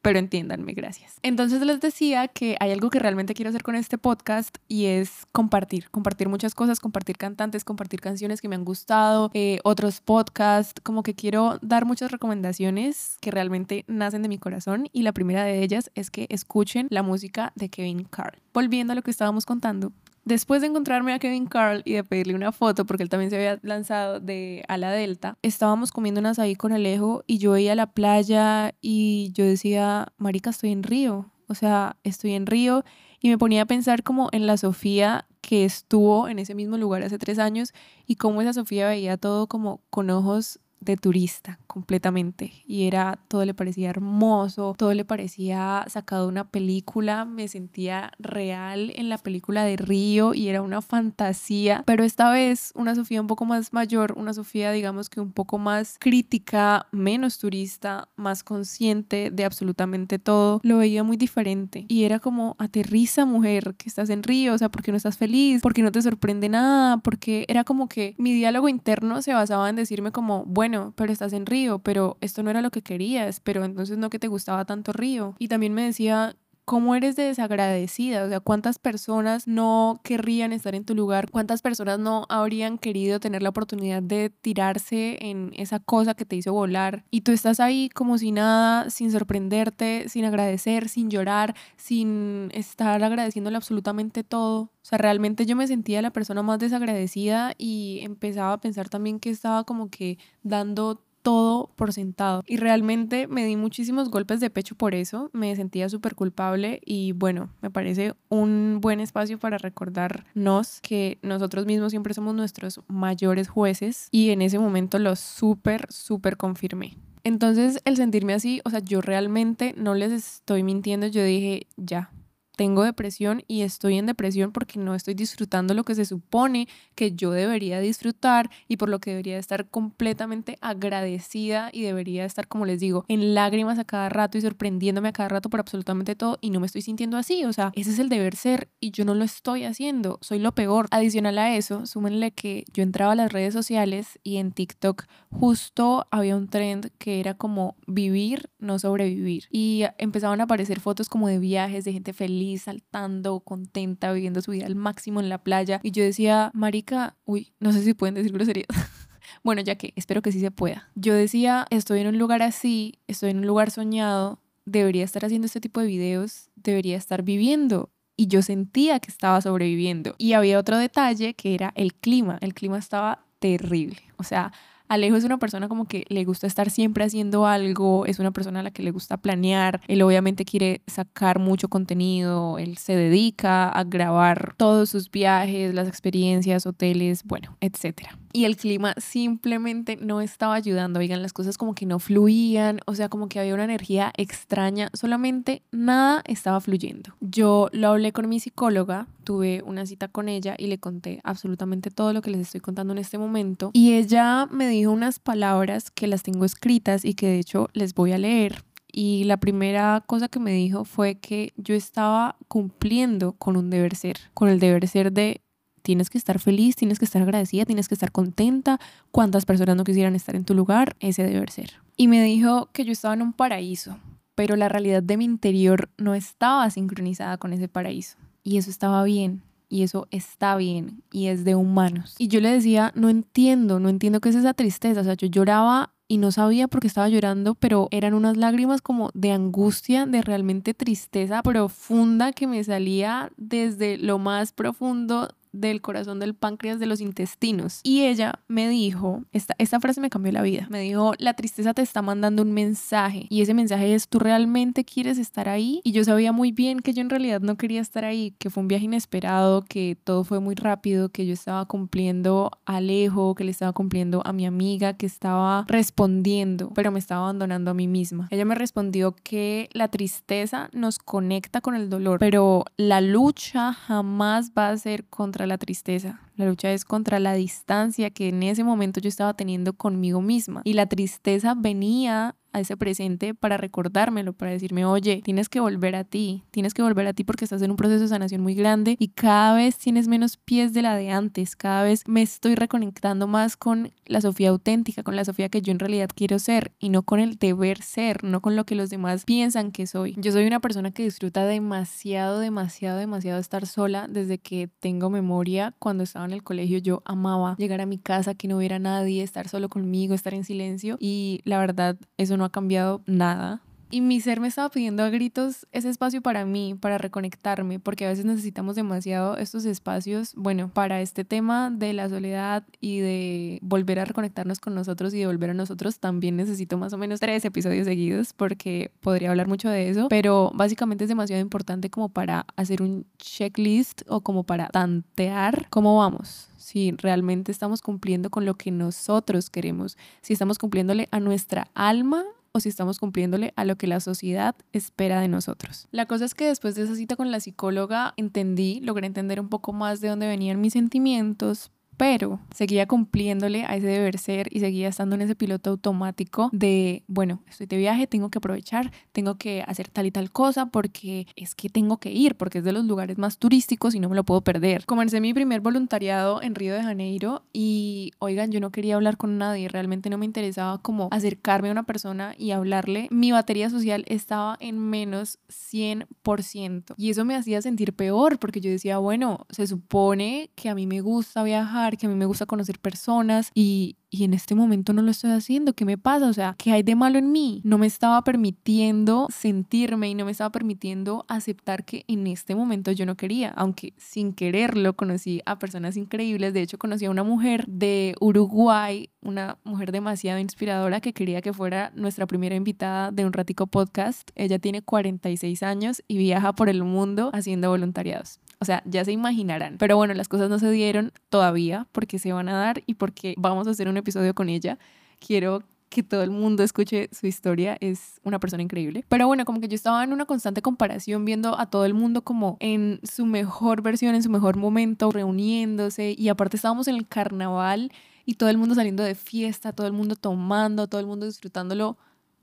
pero 0.09 0.21
entiéndanme, 0.21 0.73
gracias. 0.73 1.19
Entonces 1.23 1.61
les 1.61 1.83
decía 1.83 2.29
que 2.29 2.57
hay 2.61 2.71
algo 2.71 2.89
que 2.89 2.99
realmente 2.99 3.35
quiero 3.35 3.51
hacer 3.51 3.63
con 3.63 3.75
este 3.75 3.99
podcast 3.99 4.57
y 4.67 4.87
es 4.87 5.27
compartir, 5.33 5.91
compartir 5.91 6.31
muchas 6.31 6.55
cosas, 6.55 6.81
compartir 6.81 7.19
cantantes, 7.19 7.63
compartir 7.63 8.01
canciones 8.01 8.41
que 8.41 8.49
me 8.49 8.55
han 8.55 8.65
gustado, 8.65 9.31
eh, 9.35 9.59
otros 9.65 10.01
podcasts, 10.01 10.81
como 10.83 11.03
que 11.03 11.13
quiero 11.13 11.59
dar 11.61 11.85
muchas 11.85 12.11
recomendaciones 12.11 13.19
que 13.21 13.31
realmente 13.31 13.85
nacen 13.87 14.23
de 14.23 14.31
mi 14.31 14.39
corazón 14.39 14.89
y 14.95 15.03
la 15.03 15.13
primera 15.13 15.45
de 15.45 15.63
ellas 15.63 15.91
es 15.95 16.11
que 16.11 16.27
escuchen 16.31 16.87
la 16.89 17.03
música 17.03 17.53
de 17.55 17.69
Kevin 17.69 18.05
Carl. 18.05 18.39
Volviendo 18.55 18.95
a 18.95 18.97
lo 18.97 19.03
que 19.03 19.11
estábamos 19.11 19.45
contando, 19.45 19.93
Después 20.29 20.61
de 20.61 20.67
encontrarme 20.67 21.15
a 21.15 21.19
Kevin 21.19 21.47
Carl 21.47 21.81
y 21.87 21.95
de 21.95 22.05
pedirle 22.05 22.35
una 22.35 22.53
foto, 22.53 22.85
porque 22.85 23.03
él 23.03 23.09
también 23.09 23.31
se 23.31 23.37
había 23.37 23.59
lanzado 23.63 24.21
de 24.21 24.63
a 24.69 24.77
la 24.77 24.93
Delta, 24.93 25.39
estábamos 25.41 25.91
comiendo 25.91 26.21
unas 26.21 26.39
ahí 26.39 26.55
con 26.55 26.71
Alejo 26.71 27.25
y 27.27 27.39
yo 27.39 27.53
veía 27.53 27.75
la 27.75 27.87
playa 27.87 28.75
y 28.83 29.33
yo 29.33 29.47
decía, 29.47 30.13
Marica, 30.19 30.51
estoy 30.51 30.73
en 30.73 30.83
Río. 30.83 31.31
O 31.47 31.55
sea, 31.55 31.97
estoy 32.05 32.35
en 32.35 32.45
Río 32.45 32.85
y 33.21 33.31
me 33.31 33.39
ponía 33.39 33.63
a 33.63 33.65
pensar 33.65 34.03
como 34.03 34.29
en 34.33 34.47
la 34.47 34.59
Sofía 34.59 35.27
que 35.41 35.65
estuvo 35.65 36.29
en 36.29 36.39
ese 36.39 36.55
mismo 36.55 36.77
lugar 36.77 37.03
hace 37.03 37.17
tres 37.17 37.39
años 37.39 37.73
y 38.07 38.17
cómo 38.17 38.43
esa 38.43 38.53
Sofía 38.53 38.87
veía 38.87 39.17
todo 39.17 39.47
como 39.47 39.81
con 39.89 40.11
ojos 40.11 40.61
de 40.81 40.97
turista 40.97 41.59
completamente 41.67 42.53
y 42.67 42.87
era 42.87 43.19
todo 43.29 43.45
le 43.45 43.55
parecía 43.55 43.91
hermoso, 43.91 44.75
todo 44.77 44.95
le 44.95 45.05
parecía 45.05 45.85
sacado 45.89 46.25
de 46.25 46.29
una 46.29 46.49
película, 46.49 47.25
me 47.25 47.49
sentía 47.49 48.13
real 48.19 48.93
en 48.97 49.09
la 49.09 49.19
película 49.19 49.65
de 49.65 49.77
Río 49.77 50.35
y 50.35 50.49
era 50.49 50.63
una 50.63 50.83
fantasía, 50.83 51.83
pero 51.87 52.05
esta 52.05 52.31
vez 52.31 52.73
una 52.75 52.95
Sofía 52.95 53.21
un 53.21 53.27
poco 53.27 53.45
más 53.45 53.73
mayor, 53.73 54.15
una 54.17 54.33
Sofía 54.33 54.73
digamos 54.73 55.09
que 55.09 55.21
un 55.21 55.33
poco 55.33 55.59
más 55.59 55.97
crítica, 55.99 56.87
menos 56.93 57.39
turista, 57.39 58.09
más 58.17 58.43
consciente 58.43 59.31
de 59.31 59.45
absolutamente 59.45 60.19
todo, 60.19 60.61
lo 60.63 60.79
veía 60.79 61.03
muy 61.03 61.17
diferente 61.17 61.85
y 61.89 62.05
era 62.05 62.19
como 62.19 62.57
aterriza 62.59 63.25
mujer 63.25 63.75
que 63.77 63.89
estás 63.89 64.11
en 64.11 64.23
Río, 64.23 64.55
o 64.55 64.59
sea, 64.59 64.69
¿por 64.69 64.83
qué 64.83 64.91
no 64.91 64.97
estás 64.97 65.19
feliz? 65.19 65.63
¿Por 65.63 65.75
qué 65.75 65.83
no 65.83 65.93
te 65.93 66.03
sorprende 66.03 66.49
nada? 66.49 66.99
Porque 66.99 67.45
era 67.49 67.65
como 67.65 67.89
que 67.89 68.15
mi 68.19 68.33
diálogo 68.33 68.69
interno 68.69 69.23
se 69.23 69.33
basaba 69.33 69.69
en 69.69 69.77
decirme 69.77 70.13
como, 70.13 70.45
bueno, 70.45 70.68
bueno, 70.69 70.93
pero 70.97 71.11
estás 71.15 71.33
en 71.33 71.47
Río, 71.47 71.79
pero 71.79 72.19
esto 72.21 72.43
no 72.43 72.51
era 72.51 72.61
lo 72.61 72.71
que 72.71 72.83
querías, 72.83 73.41
pero 73.41 73.65
entonces 73.65 73.97
no 73.97 74.11
que 74.11 74.19
te 74.19 74.29
gustaba 74.29 74.67
tanto 74.67 74.93
Río. 74.93 75.35
Y 75.39 75.49
también 75.49 75.73
me 75.73 75.81
decía, 75.81 76.37
cómo 76.69 76.95
eres 76.95 77.17
de 77.17 77.23
desagradecida, 77.23 78.25
o 78.25 78.29
sea, 78.29 78.41
cuántas 78.41 78.79
personas 78.79 79.49
no 79.49 80.03
querrían 80.05 80.53
estar 80.53 80.75
en 80.75 80.85
tu 80.85 80.95
lugar, 80.95 81.31
cuántas 81.31 81.63
personas 81.63 81.99
no 81.99 82.27
habrían 82.29 82.77
querido 82.77 83.21
tener 83.21 83.43
la 83.43 83.49
oportunidad 83.49 84.03
de 84.03 84.29
tirarse 84.29 85.17
en 85.23 85.51
esa 85.57 85.81
cosa 85.81 86.13
que 86.13 86.27
te 86.27 86.37
hizo 86.37 86.53
volar 86.53 87.07
y 87.11 87.23
tú 87.23 87.33
estás 87.33 87.59
ahí 87.59 87.89
como 87.89 88.19
si 88.19 88.33
nada, 88.33 88.91
sin 88.91 89.11
sorprenderte, 89.11 90.11
sin 90.11 90.27
agradecer, 90.27 90.91
sin 90.91 91.09
llorar, 91.09 91.55
sin 91.79 92.51
estar 92.53 93.03
agradeciéndole 93.03 93.57
absolutamente 93.57 94.23
todo. 94.23 94.61
O 94.61 94.71
sea, 94.83 94.99
realmente 94.99 95.47
yo 95.47 95.57
me 95.57 95.67
sentía 95.67 96.03
la 96.03 96.11
persona 96.11 96.43
más 96.43 96.59
desagradecida 96.59 97.55
y 97.57 98.01
empezaba 98.03 98.53
a 98.53 98.61
pensar 98.61 98.91
también 98.91 99.21
que 99.21 99.31
estaba 99.31 99.65
como 99.65 99.89
que 99.89 100.19
dando 100.43 101.03
todo 101.23 101.71
por 101.77 101.93
sentado. 101.93 102.43
Y 102.47 102.57
realmente 102.57 103.27
me 103.27 103.45
di 103.45 103.57
muchísimos 103.57 104.11
golpes 104.11 104.41
de 104.41 104.51
pecho 104.51 104.75
por 104.75 104.95
eso, 104.95 105.31
me 105.33 105.55
sentía 105.57 105.89
súper 105.89 106.15
culpable 106.15 106.81
y 106.85 107.13
bueno, 107.13 107.51
me 107.63 107.71
parece 107.71 108.15
un 108.29 108.79
buen 108.81 109.01
espacio 109.01 109.39
para 109.39 109.59
recordarnos 109.59 110.81
que 110.83 111.19
nosotros 111.23 111.67
mismos 111.67 111.93
siempre 111.93 112.15
somos 112.15 112.35
nuestros 112.35 112.81
mayores 112.89 113.49
jueces 113.49 114.09
y 114.11 114.31
en 114.31 114.43
ese 114.43 114.59
momento 114.59 114.99
lo 114.99 115.17
súper, 115.17 115.87
súper 115.91 116.37
confirmé. 116.37 116.97
Entonces 117.25 117.81
el 117.85 117.97
sentirme 117.97 118.35
así, 118.35 118.61
o 118.65 118.71
sea, 118.71 118.81
yo 118.81 119.01
realmente 119.01 119.75
no 119.77 119.95
les 119.95 120.13
estoy 120.13 120.63
mintiendo, 120.63 121.07
yo 121.09 121.23
dije, 121.23 121.67
ya, 121.77 122.11
tengo 122.59 122.83
depresión 122.83 123.45
y 123.47 123.63
estoy 123.63 123.99
en 123.99 124.07
depresión 124.07 124.51
porque 124.51 124.81
no 124.81 124.97
estoy 124.97 125.15
disfrutando 125.15 125.75
lo 125.75 125.85
que 125.85 125.95
se 125.95 126.05
supone 126.05 126.67
que 126.97 127.13
yo 127.13 127.31
debería 127.31 127.79
disfrutar 127.79 128.51
y 128.67 128.79
por 128.79 128.89
lo 128.89 128.99
que 128.99 129.11
debería 129.11 129.39
estar 129.39 129.69
completamente 129.69 130.59
agradecida 130.61 131.71
y 131.73 131.83
debería 131.83 132.25
estar, 132.25 132.49
como 132.49 132.67
les 132.67 132.81
digo, 132.81 133.05
en 133.07 133.33
lágrimas 133.33 133.79
a 133.79 133.85
cada 133.85 134.09
rato 134.09 134.39
y 134.39 134.41
sorprendiéndome 134.41 135.09
a 135.09 135.13
cada 135.13 135.29
rato 135.29 135.51
por 135.51 135.61
absolutamente 135.61 136.17
todo 136.17 136.39
y 136.41 136.51
no 136.51 136.59
me 136.59 136.67
estoy 136.67 136.83
sintiendo 136.83 137.17
así. 137.17 137.45
O 137.45 137.53
sea, 137.53 137.71
ese 137.77 137.93
es 137.93 138.01
el 138.01 138.09
deber 138.09 138.35
ser 138.35 138.69
y 138.81 138.91
yo 138.91 139.05
no 139.05 139.15
lo 139.15 139.23
estoy 139.23 139.63
haciendo. 139.63 140.19
Soy 140.21 140.41
lo 140.41 140.51
peor. 140.51 140.89
Adicional 140.91 141.39
a 141.39 141.55
eso, 141.55 141.87
súmenle 141.87 142.33
que 142.33 142.65
yo 142.73 142.83
entraba 142.83 143.13
a 143.13 143.15
las 143.15 143.33
redes 143.33 143.55
sociales 143.55 144.19
y 144.25 144.39
en 144.39 144.51
TikTok 144.51 145.05
justo 145.31 146.09
había 146.11 146.35
un 146.35 146.49
trend 146.49 146.91
que 146.99 147.21
era 147.21 147.35
como 147.35 147.77
vivir, 147.87 148.51
no 148.59 148.81
sobrevivir. 148.81 149.45
Y 149.53 149.85
empezaban 149.99 150.41
a 150.41 150.45
aparecer 150.45 150.81
fotos 150.81 151.09
como 151.09 151.29
de 151.29 151.39
viajes, 151.39 151.85
de 151.85 151.93
gente 151.93 152.13
feliz 152.13 152.48
saltando, 152.57 153.41
contenta, 153.41 154.11
viviendo 154.13 154.41
su 154.41 154.53
vida 154.53 154.65
al 154.65 154.77
máximo 154.77 155.21
en 155.21 155.29
la 155.29 155.37
playa. 155.45 155.81
Y 155.83 155.91
yo 155.91 156.03
decía, 156.03 156.51
marica, 156.55 157.17
uy, 157.27 157.53
no 157.61 157.73
sé 157.73 157.83
si 157.83 157.93
pueden 157.93 158.15
decir 158.15 158.33
groserías. 158.33 158.69
Bueno, 159.45 159.61
ya 159.61 159.77
que 159.77 159.93
espero 159.95 160.23
que 160.23 160.33
sí 160.33 160.41
se 160.41 160.51
pueda. 160.51 160.91
Yo 160.95 161.15
decía, 161.15 161.67
estoy 161.71 162.01
en 162.01 162.09
un 162.09 162.19
lugar 162.19 162.43
así, 162.43 162.99
estoy 163.07 163.31
en 163.31 163.39
un 163.39 163.47
lugar 163.47 163.71
soñado, 163.71 164.41
debería 164.65 165.05
estar 165.05 165.25
haciendo 165.25 165.47
este 165.47 165.61
tipo 165.61 165.81
de 165.81 165.87
videos, 165.87 166.51
debería 166.57 166.97
estar 166.97 167.23
viviendo. 167.23 167.91
Y 168.17 168.27
yo 168.27 168.43
sentía 168.43 168.99
que 168.99 169.11
estaba 169.11 169.41
sobreviviendo. 169.41 170.15
Y 170.19 170.33
había 170.33 170.59
otro 170.59 170.77
detalle 170.77 171.35
que 171.35 171.55
era 171.55 171.73
el 171.77 171.95
clima. 171.95 172.39
El 172.41 172.53
clima 172.53 172.79
estaba 172.79 173.25
terrible. 173.39 174.01
O 174.17 174.25
sea, 174.25 174.53
Alejo 174.89 175.17
es 175.17 175.25
una 175.25 175.39
persona 175.39 175.69
como 175.69 175.87
que 175.87 176.05
le 176.09 176.25
gusta 176.25 176.47
estar 176.47 176.71
siempre 176.71 177.05
haciendo 177.05 177.47
algo, 177.47 178.07
es 178.07 178.19
una 178.19 178.31
persona 178.31 178.61
a 178.61 178.63
la 178.63 178.71
que 178.71 178.83
le 178.83 178.91
gusta 178.91 179.17
planear, 179.19 179.81
él 179.87 180.03
obviamente 180.03 180.45
quiere 180.45 180.83
sacar 180.87 181.39
mucho 181.39 181.69
contenido, 181.69 182.59
él 182.59 182.79
se 182.79 182.97
dedica 182.97 183.69
a 183.69 183.85
grabar 183.85 184.55
todos 184.57 184.89
sus 184.91 185.11
viajes, 185.11 185.75
las 185.75 185.89
experiencias, 185.89 186.67
hoteles, 186.67 187.25
bueno, 187.25 187.57
etcétera 187.61 188.19
y 188.39 188.45
el 188.45 188.57
clima 188.57 188.95
simplemente 188.99 189.97
no 189.97 190.21
estaba 190.21 190.55
ayudando. 190.55 191.01
Oigan, 191.01 191.23
las 191.23 191.33
cosas 191.33 191.59
como 191.59 191.75
que 191.75 191.87
no 191.87 191.99
fluían, 191.99 192.79
o 192.87 192.95
sea, 192.95 193.09
como 193.09 193.29
que 193.29 193.41
había 193.41 193.53
una 193.53 193.65
energía 193.65 194.13
extraña, 194.17 194.91
solamente 194.93 195.63
nada 195.73 196.23
estaba 196.25 196.61
fluyendo. 196.61 197.17
Yo 197.21 197.69
lo 197.73 197.89
hablé 197.89 198.13
con 198.13 198.29
mi 198.29 198.39
psicóloga, 198.39 199.09
tuve 199.25 199.65
una 199.67 199.87
cita 199.87 200.07
con 200.07 200.29
ella 200.29 200.55
y 200.57 200.69
le 200.69 200.79
conté 200.79 201.21
absolutamente 201.25 201.91
todo 201.91 202.13
lo 202.13 202.23
que 202.23 202.31
les 202.31 202.43
estoy 202.43 202.61
contando 202.61 202.93
en 202.93 203.01
este 203.01 203.19
momento 203.19 203.73
y 203.73 203.95
ella 203.95 204.47
me 204.53 204.69
dijo 204.69 204.93
unas 204.93 205.19
palabras 205.19 205.91
que 205.91 206.07
las 206.07 206.23
tengo 206.23 206.45
escritas 206.45 207.05
y 207.05 207.15
que 207.15 207.27
de 207.27 207.41
hecho 207.41 207.71
les 207.73 207.93
voy 207.93 208.13
a 208.13 208.19
leer. 208.19 208.63
Y 208.93 209.25
la 209.25 209.39
primera 209.39 210.05
cosa 210.07 210.29
que 210.29 210.39
me 210.39 210.53
dijo 210.53 210.85
fue 210.85 211.17
que 211.17 211.53
yo 211.57 211.75
estaba 211.75 212.37
cumpliendo 212.47 213.33
con 213.33 213.57
un 213.57 213.69
deber 213.69 213.97
ser, 213.97 214.17
con 214.33 214.49
el 214.49 214.61
deber 214.61 214.87
ser 214.87 215.13
de 215.13 215.43
tienes 215.83 216.11
que 216.11 216.19
estar 216.19 216.39
feliz, 216.39 216.77
tienes 216.77 216.99
que 216.99 217.05
estar 217.05 217.23
agradecida, 217.23 217.65
tienes 217.65 217.89
que 217.89 217.95
estar 217.95 218.13
contenta. 218.13 218.79
¿Cuántas 219.11 219.45
personas 219.45 219.77
no 219.77 219.85
quisieran 219.85 220.15
estar 220.15 220.37
en 220.37 220.45
tu 220.45 220.55
lugar? 220.55 220.97
Ese 221.01 221.23
debe 221.23 221.51
ser. 221.51 221.73
Y 221.97 222.09
me 222.09 222.23
dijo 222.23 222.69
que 222.73 222.85
yo 222.85 222.93
estaba 222.93 223.15
en 223.15 223.23
un 223.23 223.33
paraíso, 223.33 223.99
pero 224.35 224.57
la 224.57 224.69
realidad 224.69 225.03
de 225.03 225.17
mi 225.17 225.25
interior 225.25 225.91
no 225.99 226.15
estaba 226.15 226.69
sincronizada 226.71 227.39
con 227.39 227.53
ese 227.53 227.69
paraíso. 227.69 228.17
Y 228.45 228.59
eso 228.59 228.71
estaba 228.71 229.03
bien, 229.05 229.43
y 229.69 229.83
eso 229.83 230.09
está 230.11 230.57
bien 230.57 231.03
y 231.11 231.27
es 231.27 231.45
de 231.45 231.55
humanos. 231.55 232.15
Y 232.19 232.29
yo 232.29 232.41
le 232.41 232.51
decía, 232.51 232.93
no 232.95 233.09
entiendo, 233.09 233.81
no 233.81 233.89
entiendo 233.89 234.21
qué 234.21 234.31
es 234.31 234.35
esa 234.35 234.55
tristeza. 234.55 235.01
O 235.01 235.05
sea, 235.05 235.15
yo 235.15 235.29
lloraba 235.29 235.93
y 236.09 236.17
no 236.17 236.33
sabía 236.33 236.69
por 236.69 236.81
qué 236.81 236.87
estaba 236.87 237.09
llorando, 237.09 237.55
pero 237.55 237.89
eran 237.91 238.15
unas 238.15 238.37
lágrimas 238.37 238.81
como 238.81 239.11
de 239.13 239.33
angustia, 239.33 240.07
de 240.07 240.23
realmente 240.23 240.73
tristeza 240.73 241.43
profunda 241.43 242.33
que 242.33 242.47
me 242.47 242.65
salía 242.65 243.31
desde 243.37 243.99
lo 243.99 244.19
más 244.19 244.53
profundo 244.53 245.29
del 245.53 245.81
corazón 245.81 246.19
del 246.21 246.35
páncreas 246.35 246.79
de 246.79 246.87
los 246.87 247.01
intestinos. 247.01 247.81
Y 247.83 248.03
ella 248.03 248.41
me 248.49 248.69
dijo, 248.69 249.25
esta, 249.33 249.55
esta 249.59 249.81
frase 249.81 250.01
me 250.01 250.11
cambió 250.11 250.33
la 250.33 250.43
vida, 250.43 250.67
me 250.71 250.81
dijo, 250.81 251.13
la 251.19 251.35
tristeza 251.35 251.75
te 251.75 251.83
está 251.83 252.03
mandando 252.03 252.43
un 252.43 252.53
mensaje 252.53 253.27
y 253.29 253.43
ese 253.43 253.55
mensaje 253.55 253.95
es, 253.95 254.09
tú 254.09 254.19
realmente 254.19 254.85
quieres 254.85 255.19
estar 255.19 255.49
ahí. 255.49 255.81
Y 255.85 255.93
yo 255.93 256.05
sabía 256.05 256.33
muy 256.33 256.53
bien 256.53 256.81
que 256.81 256.93
yo 256.93 257.03
en 257.03 257.11
realidad 257.11 257.41
no 257.41 257.57
quería 257.57 257.81
estar 257.81 258.05
ahí, 258.05 258.35
que 258.39 258.51
fue 258.51 258.63
un 258.63 258.69
viaje 258.69 258.85
inesperado, 258.85 259.63
que 259.63 259.97
todo 260.03 260.25
fue 260.25 260.41
muy 260.41 260.55
rápido, 260.55 261.09
que 261.09 261.27
yo 261.27 261.33
estaba 261.33 261.65
cumpliendo 261.67 262.51
a 262.67 262.77
Alejo, 262.77 263.35
que 263.35 263.45
le 263.45 263.51
estaba 263.51 263.73
cumpliendo 263.73 264.23
a 264.25 264.33
mi 264.33 264.47
amiga, 264.47 264.95
que 264.95 265.07
estaba 265.07 265.65
respondiendo, 265.69 266.71
pero 266.75 266.91
me 266.91 266.99
estaba 266.99 267.23
abandonando 267.23 267.71
a 267.71 267.75
mí 267.75 267.89
misma. 267.89 268.29
Ella 268.31 268.45
me 268.45 268.55
respondió 268.55 269.15
que 269.23 269.69
la 269.73 269.89
tristeza 269.89 270.69
nos 270.73 270.99
conecta 270.99 271.61
con 271.61 271.75
el 271.75 271.91
dolor, 271.91 272.19
pero 272.19 272.65
la 272.77 273.01
lucha 273.01 273.73
jamás 273.73 274.53
va 274.57 274.71
a 274.71 274.77
ser 274.77 275.05
contra 275.05 275.38
la 275.47 275.59
tristeza. 275.59 276.21
La 276.37 276.47
lucha 276.47 276.73
es 276.73 276.85
contra 276.85 277.19
la 277.19 277.35
distancia 277.35 278.11
que 278.11 278.29
en 278.29 278.43
ese 278.43 278.65
momento 278.65 279.01
yo 279.01 279.09
estaba 279.09 279.35
teniendo 279.35 279.73
conmigo 279.73 280.21
misma. 280.21 280.63
Y 280.65 280.73
la 280.73 280.87
tristeza 280.87 281.55
venía 281.57 282.37
a 282.59 282.61
ese 282.61 282.77
presente 282.77 283.35
para 283.35 283.57
recordármelo, 283.57 284.33
para 284.33 284.51
decirme, 284.51 284.85
oye, 284.85 285.23
tienes 285.25 285.49
que 285.49 285.61
volver 285.61 285.97
a 285.97 286.05
ti, 286.05 286.45
tienes 286.51 286.75
que 286.75 286.83
volver 286.83 287.07
a 287.07 287.13
ti 287.13 287.25
porque 287.25 287.45
estás 287.45 287.63
en 287.63 287.71
un 287.71 287.77
proceso 287.77 288.03
de 288.03 288.09
sanación 288.09 288.43
muy 288.43 288.55
grande 288.55 288.97
y 288.99 289.09
cada 289.09 289.55
vez 289.55 289.79
tienes 289.79 290.09
menos 290.09 290.37
pies 290.37 290.73
de 290.73 290.83
la 290.83 290.97
de 290.97 291.11
antes, 291.11 291.57
cada 291.57 291.83
vez 291.83 292.03
me 292.07 292.23
estoy 292.23 292.55
reconectando 292.55 293.27
más 293.27 293.57
con 293.57 293.91
la 294.07 294.21
Sofía 294.21 294.51
auténtica, 294.51 295.03
con 295.03 295.17
la 295.17 295.25
Sofía 295.25 295.49
que 295.49 295.63
yo 295.63 295.73
en 295.73 295.79
realidad 295.79 296.11
quiero 296.15 296.39
ser 296.39 296.73
y 296.79 296.89
no 296.89 297.03
con 297.03 297.21
el 297.21 297.37
deber 297.37 297.83
ser, 297.83 298.25
no 298.25 298.41
con 298.41 298.57
lo 298.57 298.65
que 298.65 298.75
los 298.75 298.91
demás 298.91 299.25
piensan 299.25 299.71
que 299.73 299.87
soy. 299.87 300.15
Yo 300.19 300.33
soy 300.33 300.47
una 300.47 300.61
persona 300.61 300.91
que 300.91 301.05
disfruta 301.05 301.45
demasiado, 301.45 302.41
demasiado, 302.41 302.99
demasiado 302.99 303.39
estar 303.39 303.67
sola 303.67 304.07
desde 304.09 304.39
que 304.39 304.69
tengo 304.81 305.11
memoria. 305.11 305.75
Cuando 305.79 306.05
estaba 306.05 306.25
en 306.25 306.33
el 306.33 306.43
colegio 306.43 306.79
yo 306.79 307.03
amaba 307.05 307.57
llegar 307.57 307.81
a 307.81 307.87
mi 307.87 307.99
casa, 307.99 308.35
que 308.35 308.49
no 308.49 308.57
hubiera 308.57 308.79
nadie, 308.79 309.23
estar 309.23 309.49
solo 309.49 309.69
conmigo, 309.69 310.15
estar 310.15 310.35
en 310.35 310.45
silencio 310.45 310.97
y 311.01 311.41
la 311.45 311.59
verdad 311.59 311.97
eso 312.17 312.37
no 312.37 312.45
ha 312.49 312.51
cambiado 312.51 313.01
nada. 313.07 313.63
Y 313.91 314.03
mi 314.03 314.21
ser 314.21 314.39
me 314.41 314.49
estaba 314.49 314.69
pidiendo 314.69 315.03
a 315.03 315.09
gritos 315.09 315.67
ese 315.73 315.89
espacio 315.89 316.21
para 316.21 316.45
mí, 316.45 316.77
para 316.79 316.99
reconectarme, 316.99 317.79
porque 317.79 318.05
a 318.05 318.11
veces 318.11 318.27
necesitamos 318.27 318.77
demasiado 318.77 319.39
estos 319.39 319.65
espacios, 319.65 320.35
bueno, 320.37 320.69
para 320.69 321.01
este 321.01 321.25
tema 321.25 321.71
de 321.71 321.95
la 321.95 322.09
soledad 322.11 322.65
y 322.81 322.99
de 322.99 323.59
volver 323.63 323.99
a 323.99 324.05
reconectarnos 324.05 324.61
con 324.61 324.75
nosotros 324.75 325.15
y 325.15 325.21
de 325.21 325.27
volver 325.27 325.51
a 325.51 325.55
nosotros, 325.55 326.01
también 326.01 326.37
necesito 326.37 326.77
más 326.77 326.93
o 326.93 326.99
menos 326.99 327.21
tres 327.21 327.45
episodios 327.47 327.87
seguidos, 327.87 328.35
porque 328.35 328.93
podría 329.01 329.31
hablar 329.31 329.49
mucho 329.49 329.71
de 329.71 329.89
eso, 329.89 330.09
pero 330.09 330.51
básicamente 330.55 331.05
es 331.05 331.09
demasiado 331.09 331.41
importante 331.41 331.89
como 331.89 332.11
para 332.11 332.45
hacer 332.57 332.83
un 332.83 333.07
checklist 333.17 334.03
o 334.07 334.21
como 334.21 334.45
para 334.45 334.69
tantear 334.69 335.67
cómo 335.71 335.97
vamos 335.97 336.51
si 336.59 336.91
realmente 336.91 337.51
estamos 337.51 337.81
cumpliendo 337.81 338.29
con 338.29 338.45
lo 338.45 338.55
que 338.55 338.71
nosotros 338.71 339.49
queremos, 339.49 339.97
si 340.21 340.35
estamos 340.35 340.59
cumpliéndole 340.59 341.09
a 341.11 341.19
nuestra 341.19 341.69
alma 341.73 342.25
o 342.59 342.61
si 342.61 342.69
estamos 342.69 342.99
cumpliéndole 342.99 343.53
a 343.57 343.65
lo 343.65 343.77
que 343.77 343.87
la 343.87 344.01
sociedad 344.01 344.55
espera 344.73 345.21
de 345.21 345.29
nosotros. 345.29 345.89
La 345.91 346.07
cosa 346.07 346.25
es 346.25 346.35
que 346.35 346.47
después 346.47 346.75
de 346.75 346.83
esa 346.83 346.95
cita 346.95 347.17
con 347.17 347.31
la 347.31 347.41
psicóloga 347.41 348.15
entendí, 348.17 348.81
logré 348.81 349.07
entender 349.07 349.41
un 349.41 349.49
poco 349.49 349.73
más 349.73 350.01
de 350.01 350.09
dónde 350.09 350.27
venían 350.27 350.61
mis 350.61 350.75
sentimientos, 350.75 351.71
pero 351.99 352.41
seguía 352.55 352.87
cumpliéndole 352.87 353.65
a 353.65 353.77
ese 353.77 353.89
deber 353.89 354.19
ser 354.19 354.49
y 354.51 354.61
seguía 354.61 354.89
estando 354.89 355.17
en 355.17 355.23
ese 355.23 355.35
piloto 355.35 355.71
automático 355.71 356.49
de, 356.53 357.03
bueno, 357.09 357.43
estoy 357.49 357.67
de 357.67 357.77
viaje, 357.77 358.07
tengo 358.07 358.31
que 358.31 358.39
aprovechar, 358.39 358.93
tengo 359.13 359.35
que 359.35 359.63
hacer 359.67 359.89
tal 359.89 360.07
y 360.07 360.11
tal 360.11 360.31
cosa 360.31 360.67
porque 360.67 361.27
es 361.37 361.55
que 361.55 361.69
tengo 361.69 361.99
que 361.99 362.13
ir, 362.13 362.37
porque 362.37 362.59
es 362.59 362.65
de 362.65 362.73
los 362.73 362.85
lugares 362.85 363.19
más 363.19 363.39
turísticos 363.39 363.97
y 363.97 364.01
no 364.01 364.09
me 364.09 364.15
lo 364.15 364.25
puedo 364.25 364.41
perder. 364.43 364.87
Comencé 364.87 365.21
mi 365.21 365.35
primer 365.35 365.61
voluntariado 365.61 366.41
en 366.41 366.55
Río 366.55 366.73
de 366.73 366.83
Janeiro 366.83 367.43
y, 367.53 368.13
oigan, 368.21 368.53
yo 368.53 368.61
no 368.61 368.71
quería 368.71 368.95
hablar 368.95 369.17
con 369.17 369.37
nadie, 369.37 369.69
realmente 369.69 370.09
no 370.09 370.19
me 370.19 370.25
interesaba 370.25 370.79
como 370.79 371.09
acercarme 371.11 371.69
a 371.69 371.73
una 371.73 371.83
persona 371.83 372.35
y 372.39 372.53
hablarle. 372.53 373.09
Mi 373.11 373.33
batería 373.33 373.71
social 373.71 374.05
estaba 374.07 374.57
en 374.61 374.79
menos 374.79 375.41
100% 375.49 376.95
y 376.97 377.11
eso 377.11 377.25
me 377.25 377.35
hacía 377.35 377.61
sentir 377.61 377.93
peor 377.93 378.39
porque 378.39 378.61
yo 378.61 378.71
decía, 378.71 378.99
bueno, 378.99 379.47
se 379.51 379.67
supone 379.67 380.51
que 380.55 380.69
a 380.69 380.77
mí 380.77 380.87
me 380.87 381.01
gusta 381.01 381.43
viajar, 381.43 381.88
que 381.97 382.07
a 382.07 382.09
mí 382.09 382.15
me 382.15 382.27
gusta 382.27 382.47
conocer 382.47 382.79
personas 382.79 383.51
y, 383.55 383.97
y 384.11 384.25
en 384.25 384.35
este 384.35 384.55
momento 384.55 384.93
no 384.93 385.03
lo 385.03 385.11
estoy 385.11 385.31
haciendo. 385.31 385.73
¿Qué 385.73 385.85
me 385.85 385.99
pasa? 385.99 386.29
O 386.29 386.33
sea, 386.33 386.55
¿qué 386.59 386.73
hay 386.73 386.83
de 386.83 386.95
malo 386.95 387.19
en 387.19 387.33
mí? 387.33 387.61
No 387.65 387.79
me 387.79 387.87
estaba 387.87 388.23
permitiendo 388.23 389.29
sentirme 389.31 390.09
y 390.09 390.15
no 390.15 390.25
me 390.25 390.31
estaba 390.31 390.51
permitiendo 390.51 391.25
aceptar 391.29 391.85
que 391.85 392.05
en 392.09 392.27
este 392.27 392.55
momento 392.55 392.93
yo 392.93 393.07
no 393.07 393.17
quería, 393.17 393.51
aunque 393.51 393.95
sin 393.97 394.33
quererlo 394.33 394.95
conocí 394.97 395.41
a 395.47 395.59
personas 395.59 395.97
increíbles. 395.97 396.55
De 396.55 396.63
hecho, 396.63 396.79
conocí 396.79 397.05
a 397.05 397.11
una 397.11 397.23
mujer 397.23 397.65
de 397.67 398.15
Uruguay, 398.21 399.11
una 399.23 399.59
mujer 399.65 399.93
demasiado 399.93 400.39
inspiradora 400.39 401.01
que 401.01 401.13
quería 401.13 401.41
que 401.43 401.53
fuera 401.53 401.93
nuestra 401.95 402.27
primera 402.27 402.55
invitada 402.55 403.11
de 403.11 403.25
un 403.25 403.33
ratico 403.33 403.67
podcast. 403.67 404.31
Ella 404.35 404.59
tiene 404.59 404.83
46 404.83 405.63
años 405.63 406.03
y 406.09 406.19
viaja 406.19 406.53
por 406.53 406.69
el 406.69 406.83
mundo 406.83 407.31
haciendo 407.33 407.71
voluntariados. 407.71 408.41
O 408.61 408.65
sea, 408.65 408.83
ya 408.85 409.05
se 409.05 409.13
imaginarán. 409.13 409.77
Pero 409.79 409.97
bueno, 409.97 410.15
las 410.15 410.29
cosas 410.29 410.51
no 410.51 410.59
se 410.59 410.71
dieron 410.71 411.13
todavía 411.29 411.87
porque 411.93 412.19
se 412.19 412.33
van 412.33 412.49
a 412.49 412.59
dar 412.59 412.83
y 412.87 412.95
porque 412.95 413.35
vamos 413.37 413.67
a 413.67 413.71
hacer 413.71 413.89
un 413.89 413.97
episodio 413.97 414.35
con 414.35 414.49
ella. 414.49 414.79
Quiero 415.21 415.63
que 415.89 416.03
todo 416.03 416.23
el 416.23 416.31
mundo 416.31 416.63
escuche 416.63 417.09
su 417.13 417.27
historia, 417.27 417.77
es 417.81 418.21
una 418.23 418.39
persona 418.39 418.63
increíble. 418.63 419.05
Pero 419.09 419.27
bueno, 419.27 419.45
como 419.45 419.61
que 419.61 419.69
yo 419.69 419.75
estaba 419.75 420.05
en 420.05 420.13
una 420.13 420.27
constante 420.27 420.63
comparación 420.63 421.25
viendo 421.25 421.59
a 421.59 421.67
todo 421.67 421.85
el 421.85 421.95
mundo 421.95 422.23
como 422.23 422.57
en 422.61 423.01
su 423.03 423.27
mejor 423.27 423.83
versión, 423.83 424.15
en 424.15 424.23
su 424.23 424.31
mejor 424.31 424.57
momento, 424.57 425.11
reuniéndose 425.11 426.15
y 426.17 426.29
aparte 426.29 426.57
estábamos 426.57 426.89
en 426.89 426.97
el 426.97 427.07
carnaval 427.07 427.91
y 428.25 428.35
todo 428.35 428.51
el 428.51 428.59
mundo 428.59 428.75
saliendo 428.75 429.03
de 429.03 429.15
fiesta, 429.15 429.73
todo 429.73 429.87
el 429.87 429.93
mundo 429.93 430.15
tomando, 430.15 430.87
todo 430.87 431.01
el 431.01 431.07
mundo 431.07 431.25
disfrutándolo, 431.25 431.97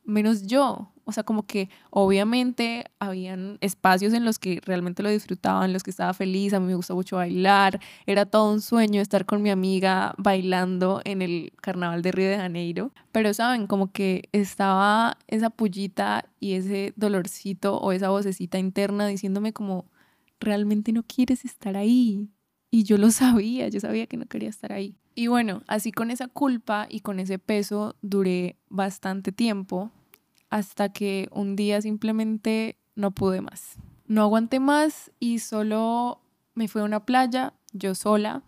menos 0.06 0.46
yo. 0.48 0.92
O 1.08 1.12
sea, 1.12 1.24
como 1.24 1.44
que 1.46 1.70
obviamente 1.92 2.86
habían 3.00 3.60
espacios 3.62 4.14
en 4.14 4.26
los 4.26 4.40
que 4.40 4.60
realmente 4.66 5.04
lo 5.04 5.10
disfrutaba, 5.10 5.64
en 5.64 5.72
los 5.72 5.84
que 5.84 5.92
estaba 5.92 6.14
feliz, 6.16 6.54
a 6.54 6.60
mí 6.60 6.66
me 6.66 6.76
gusta 6.76 6.96
mucho 6.96 7.18
bailar, 7.18 7.80
era 8.08 8.26
todo 8.26 8.52
un 8.52 8.60
sueño 8.60 9.02
estar 9.02 9.26
con 9.28 9.44
mi 9.44 9.52
amiga 9.52 10.16
bailando 10.18 11.02
en 11.06 11.22
el 11.22 11.54
carnaval 11.62 12.02
de 12.02 12.12
Río 12.12 12.30
de 12.30 12.38
Janeiro, 12.38 12.92
pero 13.12 13.36
saben, 13.36 13.68
como 13.68 13.92
que 13.92 14.30
estaba 14.32 15.20
esa 15.28 15.52
pullita 15.52 16.26
y 16.40 16.54
ese 16.54 16.94
dolorcito 16.96 17.78
o 17.78 17.92
esa 17.92 18.10
vocecita 18.10 18.58
interna 18.58 19.06
diciéndome 19.06 19.54
como, 19.54 19.86
realmente 20.40 20.92
no 20.92 21.04
quieres 21.04 21.46
estar 21.46 21.78
ahí. 21.78 22.30
Y 22.72 22.84
yo 22.84 22.98
lo 22.98 23.12
sabía, 23.12 23.68
yo 23.70 23.80
sabía 23.80 24.08
que 24.08 24.18
no 24.18 24.26
quería 24.26 24.50
estar 24.50 24.74
ahí. 24.74 24.98
Y 25.16 25.28
bueno, 25.28 25.64
así 25.68 25.94
con 25.94 26.12
esa 26.12 26.28
culpa 26.28 26.88
y 26.90 27.00
con 27.00 27.20
ese 27.20 27.40
peso 27.40 27.96
duré 28.02 28.58
bastante 28.70 29.32
tiempo 29.32 29.92
hasta 30.50 30.90
que 30.90 31.30
un 31.32 31.56
día 31.56 31.82
simplemente 31.82 32.78
no 32.96 33.12
pude 33.12 33.42
más. 33.42 33.78
No 34.08 34.22
aguanté 34.22 34.60
más 34.60 35.12
y 35.20 35.40
solo 35.40 36.22
me 36.54 36.68
fui 36.68 36.82
a 36.82 36.86
una 36.86 37.06
playa, 37.06 37.54
yo 37.72 37.96
sola, 37.96 38.44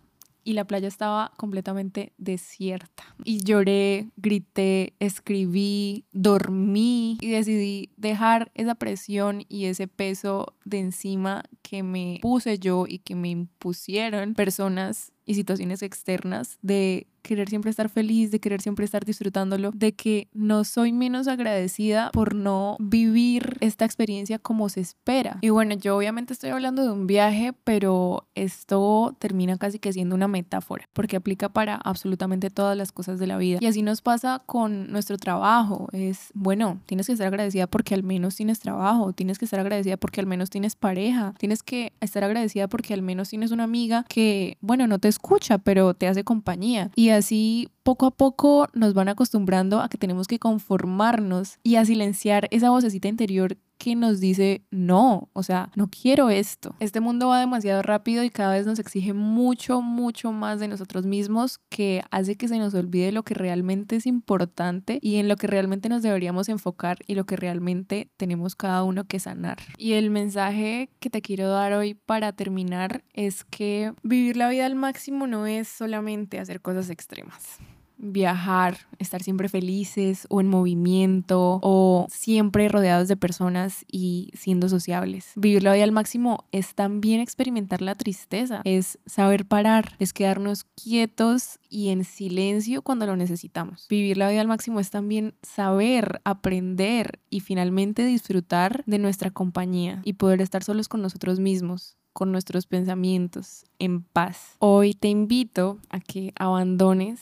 y 0.48 0.54
la 0.54 0.66
playa 0.66 0.88
estaba 0.88 1.32
completamente 1.36 2.14
desierta. 2.16 3.04
Y 3.22 3.44
lloré, 3.44 4.08
grité, 4.16 4.94
escribí, 4.98 6.06
dormí 6.12 7.18
y 7.20 7.28
decidí 7.28 7.90
dejar 7.98 8.50
esa 8.54 8.74
presión 8.74 9.44
y 9.50 9.66
ese 9.66 9.88
peso 9.88 10.54
de 10.64 10.78
encima 10.78 11.44
que 11.60 11.82
me 11.82 12.18
puse 12.22 12.58
yo 12.58 12.86
y 12.88 13.00
que 13.00 13.14
me 13.14 13.28
impusieron 13.28 14.32
personas 14.32 15.12
y 15.28 15.34
situaciones 15.34 15.82
externas 15.82 16.58
de 16.62 17.06
querer 17.28 17.50
siempre 17.50 17.70
estar 17.70 17.90
feliz, 17.90 18.30
de 18.30 18.40
querer 18.40 18.62
siempre 18.62 18.86
estar 18.86 19.04
disfrutándolo, 19.04 19.70
de 19.74 19.92
que 19.92 20.28
no 20.32 20.64
soy 20.64 20.92
menos 20.92 21.28
agradecida 21.28 22.10
por 22.10 22.34
no 22.34 22.76
vivir 22.80 23.58
esta 23.60 23.84
experiencia 23.84 24.38
como 24.38 24.70
se 24.70 24.80
espera. 24.80 25.36
Y 25.42 25.50
bueno, 25.50 25.74
yo 25.74 25.94
obviamente 25.94 26.32
estoy 26.32 26.50
hablando 26.50 26.82
de 26.82 26.90
un 26.90 27.06
viaje, 27.06 27.52
pero 27.64 28.26
esto 28.34 29.14
termina 29.18 29.58
casi 29.58 29.78
que 29.78 29.92
siendo 29.92 30.14
una 30.14 30.26
metáfora, 30.26 30.88
porque 30.94 31.16
aplica 31.16 31.50
para 31.50 31.74
absolutamente 31.74 32.48
todas 32.48 32.78
las 32.78 32.92
cosas 32.92 33.18
de 33.18 33.26
la 33.26 33.36
vida. 33.36 33.58
Y 33.60 33.66
así 33.66 33.82
nos 33.82 34.00
pasa 34.00 34.42
con 34.46 34.90
nuestro 34.90 35.18
trabajo. 35.18 35.88
Es, 35.92 36.30
bueno, 36.32 36.80
tienes 36.86 37.08
que 37.08 37.12
estar 37.12 37.26
agradecida 37.26 37.66
porque 37.66 37.94
al 37.94 38.04
menos 38.04 38.36
tienes 38.36 38.58
trabajo, 38.58 39.12
tienes 39.12 39.38
que 39.38 39.44
estar 39.44 39.60
agradecida 39.60 39.98
porque 39.98 40.20
al 40.20 40.26
menos 40.26 40.48
tienes 40.48 40.76
pareja, 40.76 41.34
tienes 41.38 41.62
que 41.62 41.92
estar 42.00 42.24
agradecida 42.24 42.68
porque 42.68 42.94
al 42.94 43.02
menos 43.02 43.28
tienes 43.28 43.50
una 43.50 43.64
amiga 43.64 44.06
que, 44.08 44.56
bueno, 44.62 44.86
no 44.86 44.98
te 44.98 45.08
escucha, 45.08 45.58
pero 45.58 45.92
te 45.92 46.08
hace 46.08 46.24
compañía. 46.24 46.90
Y 46.94 47.10
así 47.18 47.68
poco 47.82 48.06
a 48.06 48.10
poco 48.10 48.68
nos 48.72 48.94
van 48.94 49.08
acostumbrando 49.08 49.80
a 49.80 49.88
que 49.88 49.98
tenemos 49.98 50.26
que 50.26 50.38
conformarnos 50.38 51.58
y 51.62 51.76
a 51.76 51.84
silenciar 51.84 52.48
esa 52.50 52.70
vocecita 52.70 53.08
interior 53.08 53.56
que 53.78 53.94
nos 53.94 54.20
dice, 54.20 54.62
no, 54.70 55.28
o 55.32 55.42
sea, 55.42 55.70
no 55.76 55.88
quiero 55.88 56.30
esto. 56.30 56.74
Este 56.80 57.00
mundo 57.00 57.28
va 57.28 57.40
demasiado 57.40 57.82
rápido 57.82 58.24
y 58.24 58.30
cada 58.30 58.54
vez 58.54 58.66
nos 58.66 58.78
exige 58.78 59.12
mucho, 59.12 59.80
mucho 59.80 60.32
más 60.32 60.60
de 60.60 60.68
nosotros 60.68 61.06
mismos 61.06 61.60
que 61.68 62.02
hace 62.10 62.36
que 62.36 62.48
se 62.48 62.58
nos 62.58 62.74
olvide 62.74 63.12
lo 63.12 63.22
que 63.22 63.34
realmente 63.34 63.96
es 63.96 64.06
importante 64.06 64.98
y 65.00 65.16
en 65.16 65.28
lo 65.28 65.36
que 65.36 65.46
realmente 65.46 65.88
nos 65.88 66.02
deberíamos 66.02 66.48
enfocar 66.48 66.98
y 67.06 67.14
lo 67.14 67.24
que 67.24 67.36
realmente 67.36 68.10
tenemos 68.16 68.56
cada 68.56 68.82
uno 68.82 69.04
que 69.04 69.20
sanar. 69.20 69.58
Y 69.78 69.92
el 69.92 70.10
mensaje 70.10 70.90
que 70.98 71.10
te 71.10 71.22
quiero 71.22 71.48
dar 71.48 71.72
hoy 71.72 71.94
para 71.94 72.32
terminar 72.32 73.04
es 73.12 73.44
que 73.44 73.92
vivir 74.02 74.36
la 74.36 74.48
vida 74.48 74.66
al 74.66 74.74
máximo 74.74 75.26
no 75.26 75.46
es 75.46 75.68
solamente 75.68 76.40
hacer 76.40 76.60
cosas 76.60 76.90
extremas 76.90 77.58
viajar, 77.98 78.78
estar 78.98 79.22
siempre 79.22 79.48
felices 79.48 80.26
o 80.30 80.40
en 80.40 80.48
movimiento 80.48 81.58
o 81.62 82.06
siempre 82.10 82.68
rodeados 82.68 83.08
de 83.08 83.16
personas 83.16 83.84
y 83.90 84.30
siendo 84.34 84.68
sociables. 84.68 85.32
Vivir 85.36 85.62
la 85.62 85.74
vida 85.74 85.84
al 85.84 85.92
máximo 85.92 86.46
es 86.52 86.74
también 86.74 87.20
experimentar 87.20 87.82
la 87.82 87.94
tristeza, 87.94 88.62
es 88.64 88.98
saber 89.06 89.46
parar, 89.46 89.96
es 89.98 90.12
quedarnos 90.12 90.64
quietos 90.82 91.58
y 91.68 91.88
en 91.88 92.04
silencio 92.04 92.82
cuando 92.82 93.06
lo 93.06 93.16
necesitamos. 93.16 93.86
Vivir 93.88 94.16
la 94.16 94.30
vida 94.30 94.40
al 94.40 94.48
máximo 94.48 94.80
es 94.80 94.90
también 94.90 95.34
saber, 95.42 96.20
aprender 96.24 97.18
y 97.30 97.40
finalmente 97.40 98.04
disfrutar 98.04 98.84
de 98.86 98.98
nuestra 98.98 99.30
compañía 99.30 100.00
y 100.04 100.14
poder 100.14 100.40
estar 100.40 100.62
solos 100.62 100.88
con 100.88 101.02
nosotros 101.02 101.40
mismos 101.40 101.96
con 102.12 102.32
nuestros 102.32 102.66
pensamientos 102.66 103.64
en 103.78 104.02
paz. 104.02 104.56
Hoy 104.58 104.94
te 104.94 105.06
invito 105.06 105.78
a 105.88 106.00
que 106.00 106.32
abandones 106.36 107.20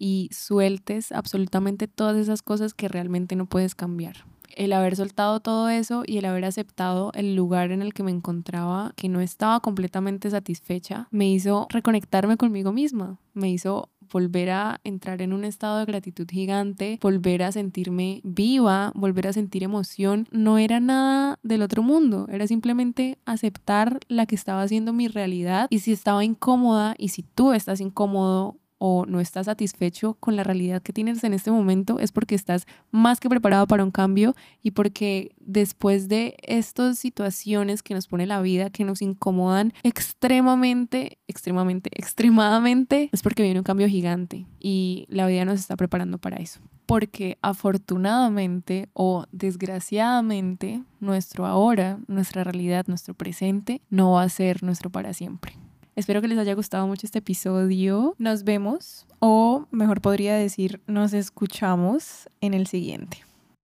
y 0.00 0.30
sueltes 0.32 1.12
absolutamente 1.12 1.86
todas 1.86 2.16
esas 2.16 2.42
cosas 2.42 2.74
que 2.74 2.88
realmente 2.88 3.36
no 3.36 3.46
puedes 3.46 3.76
cambiar. 3.76 4.24
El 4.56 4.72
haber 4.72 4.96
soltado 4.96 5.38
todo 5.38 5.68
eso 5.68 6.02
y 6.04 6.18
el 6.18 6.24
haber 6.24 6.44
aceptado 6.44 7.12
el 7.14 7.36
lugar 7.36 7.70
en 7.70 7.82
el 7.82 7.94
que 7.94 8.02
me 8.02 8.10
encontraba, 8.10 8.92
que 8.96 9.08
no 9.08 9.20
estaba 9.20 9.60
completamente 9.60 10.28
satisfecha, 10.30 11.06
me 11.12 11.30
hizo 11.30 11.68
reconectarme 11.70 12.36
conmigo 12.36 12.72
misma, 12.72 13.20
me 13.32 13.50
hizo 13.50 13.90
volver 14.10 14.50
a 14.50 14.80
entrar 14.82 15.22
en 15.22 15.32
un 15.32 15.44
estado 15.44 15.78
de 15.78 15.84
gratitud 15.84 16.26
gigante, 16.28 16.98
volver 17.00 17.42
a 17.42 17.52
sentirme 17.52 18.20
viva, 18.24 18.92
volver 18.94 19.28
a 19.28 19.32
sentir 19.32 19.62
emoción, 19.62 20.26
no 20.32 20.58
era 20.58 20.80
nada 20.80 21.38
del 21.42 21.62
otro 21.62 21.82
mundo, 21.82 22.26
era 22.28 22.46
simplemente 22.46 23.18
aceptar 23.24 24.00
la 24.08 24.26
que 24.26 24.34
estaba 24.34 24.66
siendo 24.66 24.92
mi 24.92 25.08
realidad 25.08 25.68
y 25.70 25.80
si 25.80 25.92
estaba 25.92 26.24
incómoda 26.24 26.94
y 26.98 27.08
si 27.08 27.22
tú 27.22 27.52
estás 27.52 27.80
incómodo 27.80 28.56
o 28.82 29.04
no 29.04 29.20
estás 29.20 29.44
satisfecho 29.44 30.14
con 30.14 30.36
la 30.36 30.42
realidad 30.42 30.82
que 30.82 30.94
tienes 30.94 31.22
en 31.22 31.34
este 31.34 31.50
momento 31.50 31.98
es 31.98 32.12
porque 32.12 32.34
estás 32.34 32.66
más 32.90 33.20
que 33.20 33.28
preparado 33.28 33.66
para 33.66 33.84
un 33.84 33.90
cambio 33.90 34.34
y 34.62 34.70
porque 34.70 35.32
después 35.38 36.08
de 36.08 36.34
estas 36.42 36.98
situaciones 36.98 37.82
que 37.82 37.92
nos 37.92 38.06
pone 38.06 38.26
la 38.26 38.40
vida, 38.40 38.70
que 38.70 38.84
nos 38.84 39.02
incomodan 39.02 39.74
extremadamente, 39.82 41.18
extremadamente, 41.28 41.90
extremadamente, 41.92 43.10
es 43.12 43.22
porque 43.22 43.42
viene 43.42 43.60
un 43.60 43.64
cambio 43.64 43.86
gigante 43.86 44.46
y 44.58 45.04
la 45.10 45.26
vida 45.26 45.44
nos 45.44 45.60
está 45.60 45.76
preparando 45.76 46.16
para 46.16 46.38
eso. 46.38 46.60
Porque 46.86 47.36
afortunadamente 47.42 48.88
o 48.94 49.26
desgraciadamente 49.30 50.82
nuestro 51.00 51.44
ahora, 51.44 51.98
nuestra 52.08 52.44
realidad, 52.44 52.86
nuestro 52.88 53.12
presente 53.12 53.82
no 53.90 54.12
va 54.12 54.22
a 54.22 54.28
ser 54.30 54.62
nuestro 54.62 54.88
para 54.88 55.12
siempre. 55.12 55.52
Espero 55.96 56.20
que 56.20 56.28
les 56.28 56.38
haya 56.38 56.54
gustado 56.54 56.86
mucho 56.86 57.06
este 57.06 57.18
episodio. 57.18 58.14
Nos 58.18 58.44
vemos, 58.44 59.06
o 59.18 59.66
mejor 59.70 60.00
podría 60.00 60.34
decir, 60.36 60.80
nos 60.86 61.12
escuchamos 61.12 62.28
en 62.40 62.54
el 62.54 62.66
siguiente. 62.66 63.29